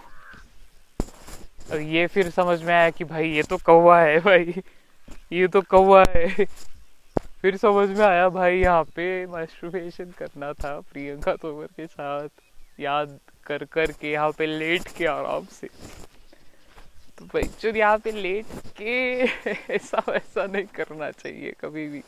और 1.71 1.81
ये 1.81 2.07
फिर 2.07 2.31
समझ 2.31 2.61
में 2.63 2.73
आया 2.75 2.91
कि 2.91 3.05
भाई 3.05 3.29
ये 3.29 3.43
तो 3.43 3.57
कौवा 3.65 4.01
है 4.01 4.19
भाई, 4.21 4.55
ये 5.33 5.47
तो 5.47 5.61
कौवा 5.71 6.05
है। 6.15 6.45
फिर 7.43 7.57
समझ 7.57 7.89
में 7.89 8.05
आया 8.07 8.29
भाई 8.29 8.59
यहाँ 8.59 8.83
पे 8.97 9.27
मास्टरबेशन 9.27 10.11
करना 10.19 10.53
था 10.55 10.79
प्रियंका 10.93 11.35
तोमर 11.37 11.67
के 11.77 11.87
साथ, 11.87 12.29
याद 12.81 13.19
कर 13.47 13.65
कर 13.73 13.93
के 13.93 14.13
यहाँ 14.13 14.31
पे 14.39 14.47
लेट 14.49 14.89
के 14.97 15.07
आराम 15.07 15.47
से। 15.53 15.69
तो 17.19 17.41
जो 17.63 17.71
यहाँ 17.71 17.99
पे 17.99 18.13
लेट 18.13 18.47
के, 18.77 19.25
ऐसा 19.75 20.03
वैसा 20.09 20.47
नहीं 20.47 20.65
करना 20.75 21.11
चाहिए 21.13 21.53
कभी 21.61 21.87
भी। 21.89 22.03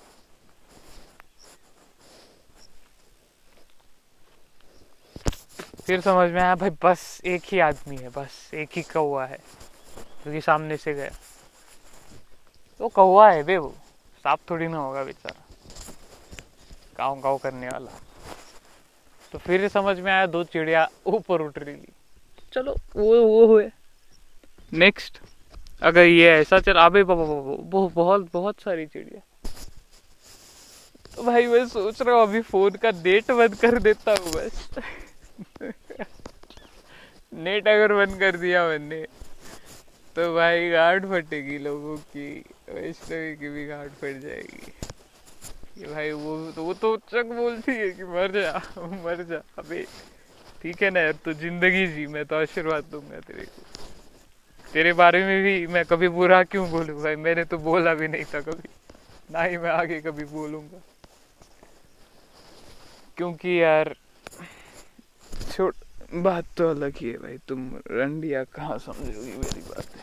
फिर 5.91 6.01
समझ 6.01 6.30
में 6.30 6.41
आया, 6.41 6.55
भाई 6.55 6.70
बस 6.82 7.01
एक 7.26 7.43
ही 7.45 7.59
आदमी 7.61 7.97
है, 7.97 8.09
बस 8.09 8.34
एक 8.55 8.68
ही 8.72 8.82
कौआ 8.82 9.24
है, 9.26 9.38
जो 10.24 10.32
कि 10.32 10.41
सामने 10.41 10.76
से 10.76 10.93
गया। 10.95 11.11
तो 12.80 12.88
कौवा 12.88 13.30
है 13.30 13.43
बे 13.43 13.57
वो 13.57 13.72
सांप 14.24 14.38
थोड़ी 14.51 14.68
ना 14.68 14.78
होगा 14.78 15.03
बेचारा। 15.05 15.43
गाँव 16.99 17.20
गाँव 17.20 17.38
करने 17.38 17.68
वाला। 17.68 17.91
तो 19.32 19.38
फिर 19.38 19.66
समझ 19.68 19.99
में 19.99 20.12
आया, 20.12 20.26
दो 20.26 20.45
चिड़िया 20.45 20.86
ऊपर 21.07 21.41
उठ 21.41 21.59
रही 21.59 21.74
थी। 21.74 21.93
चलो, 22.53 22.76
वो 22.97 23.22
वो 23.22 23.47
हुए। 23.47 23.68
नेक्स्ट 24.72 25.20
अगर 25.82 26.05
ये 26.05 26.30
ऐसा 26.30 26.61
चल, 26.61 26.76
अबे 26.76 27.03
बहुत 27.05 28.30
बहुत 28.32 28.61
सारी 28.61 28.86
चिड़िया। 28.86 29.20
तो 31.16 31.22
भाई 31.22 31.47
मैं 31.47 31.66
सोच 31.68 32.03
रहा 32.03 32.14
हूँ, 32.14 32.22
अभी 32.22 32.41
फ़ोन 32.43 32.76
का 32.82 32.91
डेट 33.03 33.30
बंद 33.32 33.61
कर 33.61 33.78
देता 33.80 34.12
हूँ 34.12 34.32
बस। 34.32 34.68
नेट 37.32 37.68
अगर 37.68 37.93
बंद 37.95 38.18
कर 38.20 38.36
दिया 38.36 38.66
मैंने 38.68 39.05
तो 40.16 40.34
भाई 40.34 40.68
गार्ड 40.70 41.07
फटेगी 41.07 41.59
लोगों 41.59 41.97
की, 41.97 42.28
वैष्णवी 42.68 43.34
की 43.36 43.49
भी 43.49 43.66
गार्ड 43.66 43.93
फट 43.93 44.20
जाएगी। 44.20 44.72
कि 45.74 45.84
भाई 45.86 46.11
वो 46.12 46.51
तो 46.53 46.64
वो 46.64 46.72
तो 46.74 46.97
चक 46.97 47.26
बोलती 47.32 47.72
है 47.72 47.91
कि 47.91 48.05
मर 48.05 48.30
जा 48.30 48.53
मर 48.76 49.22
जा, 49.22 49.41
अबे, 49.59 49.82
ठीक 50.62 50.82
है 50.82 50.91
ना 50.91 51.01
यार 51.01 51.12
तो 51.24 51.32
ज़िंदगी 51.32 51.86
जी, 51.86 52.07
मैं 52.07 52.24
तो 52.24 52.36
आशीर्वाद 52.36 52.84
दूँगा 52.93 53.20
तेरे 53.20 53.45
को। 53.45 53.62
तेरे 54.72 54.93
बारे 54.93 55.24
में 55.24 55.43
भी 55.43 55.66
मैं 55.66 55.84
कभी 55.84 56.09
बुरा 56.09 56.43
क्यों 56.43 56.70
बोलूँ? 56.70 57.03
भाई 57.03 57.16
मैंने 57.16 57.45
तो 57.45 57.59
बोला 57.59 57.95
भी 57.95 58.09
नहीं 58.09 58.24
था 58.24 58.41
कभी। 58.41 58.68
ना 59.30 59.43
ही 59.43 59.57
मैं 59.57 59.70
आगे 59.70 60.01
कभी 60.01 60.24
बोलूँगा। 60.24 60.80
क्योंकि 63.16 63.62
यार 63.62 63.95
छोड़ 65.61 66.21
बात 66.25 66.45
तो 66.57 66.69
अलग 66.71 66.97
ही 66.97 67.09
है 67.11 67.17
भाई, 67.19 67.37
तुम 67.49 67.71
रंडिया 67.91 68.43
कहाँ 68.45 68.77
समझोगी 68.79 69.33
मेरी 69.39 69.61
बातें? 69.61 70.01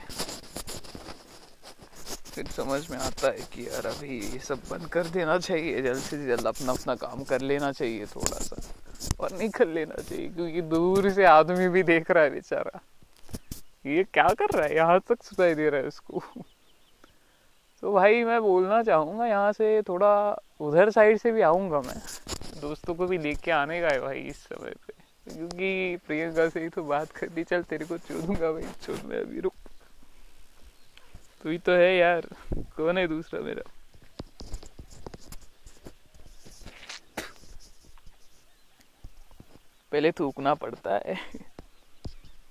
फिर 2.33 2.47
समझ 2.47 2.79
में 2.91 2.97
आता 2.97 3.27
है 3.27 3.47
कि 3.53 3.65
यार 3.67 3.85
अभी 3.87 4.19
ये 4.33 4.39
सब 4.39 4.59
बंद 4.69 4.85
कर 4.87 5.07
देना 5.07 5.37
चाहिए, 5.39 5.81
जल्द 5.81 6.01
से 6.01 6.17
जल्द 6.27 6.47
अपना 6.47 6.71
अपना 6.71 6.95
काम 6.95 7.23
कर 7.23 7.41
लेना 7.41 7.71
चाहिए 7.71 8.05
थोड़ा 8.05 8.37
सा, 8.39 8.61
और 9.19 9.31
नहीं 9.37 9.49
कर 9.49 9.67
लेना 9.67 10.01
चाहिए, 10.01 10.27
क्योंकि 10.29 10.61
दूर 10.69 11.09
से 11.09 11.25
आदमी 11.25 11.67
भी 11.69 11.83
देख 11.83 12.11
रहा 12.11 12.23
है 12.23 12.29
बेचारा। 12.29 12.79
ये 13.85 14.03
क्या 14.03 14.27
कर 14.29 14.57
रहा 14.57 14.65
है? 14.65 14.75
यहाँ 14.75 14.99
तक 15.09 15.23
सुनाई 15.23 15.55
दे 15.55 15.69
रहा 15.69 15.81
है 15.81 15.87
उसको 15.87 16.23
तो 17.83 17.93
भाई 17.93 18.23
मैं 18.23 18.41
बोलना 18.41 18.83
चाहूँगा, 18.83 19.25
यहाँ 19.25 19.51
से 19.53 19.81
थोड़ा 19.81 20.13
उधर 20.61 20.91
साइड 20.91 21.17
से 21.17 21.31
भी 21.31 21.41
आऊँगा 21.41 21.81
मैं। 21.81 21.99
दोस्तों 22.61 22.95
को 22.95 23.07
भी 23.07 23.17
लेके 23.17 23.51
आने 23.51 23.81
का 23.81 23.87
है 23.87 23.99
भाई 23.99 24.19
इस 24.19 24.43
समय 24.45 24.75
पे। 24.87 24.96
क्योंकि 25.27 25.97
प्रियंका 26.07 26.47
से 26.49 26.61
ही 26.63 26.69
तो 26.69 26.83
बात 26.83 27.11
करनी, 27.11 27.43
चल 27.43 27.63
तेरे 27.63 27.85
को 27.85 27.97
छोड़ूँगा 27.97 28.51
भाई 28.51 28.67
छोड़ 28.83 28.99
मैं 29.05 29.19
अभी 29.19 29.39
रुक। 29.39 29.53
तू 31.43 31.49
ही 31.49 31.57
तो 31.57 31.71
है 31.71 31.95
यार, 31.97 32.27
कौन 32.75 32.97
है 32.97 33.07
दूसरा 33.07 33.39
मेरा? 33.39 33.69
पहले 39.91 40.11
थूकना 40.11 40.53
पड़ता 40.53 40.97
है। 41.05 41.15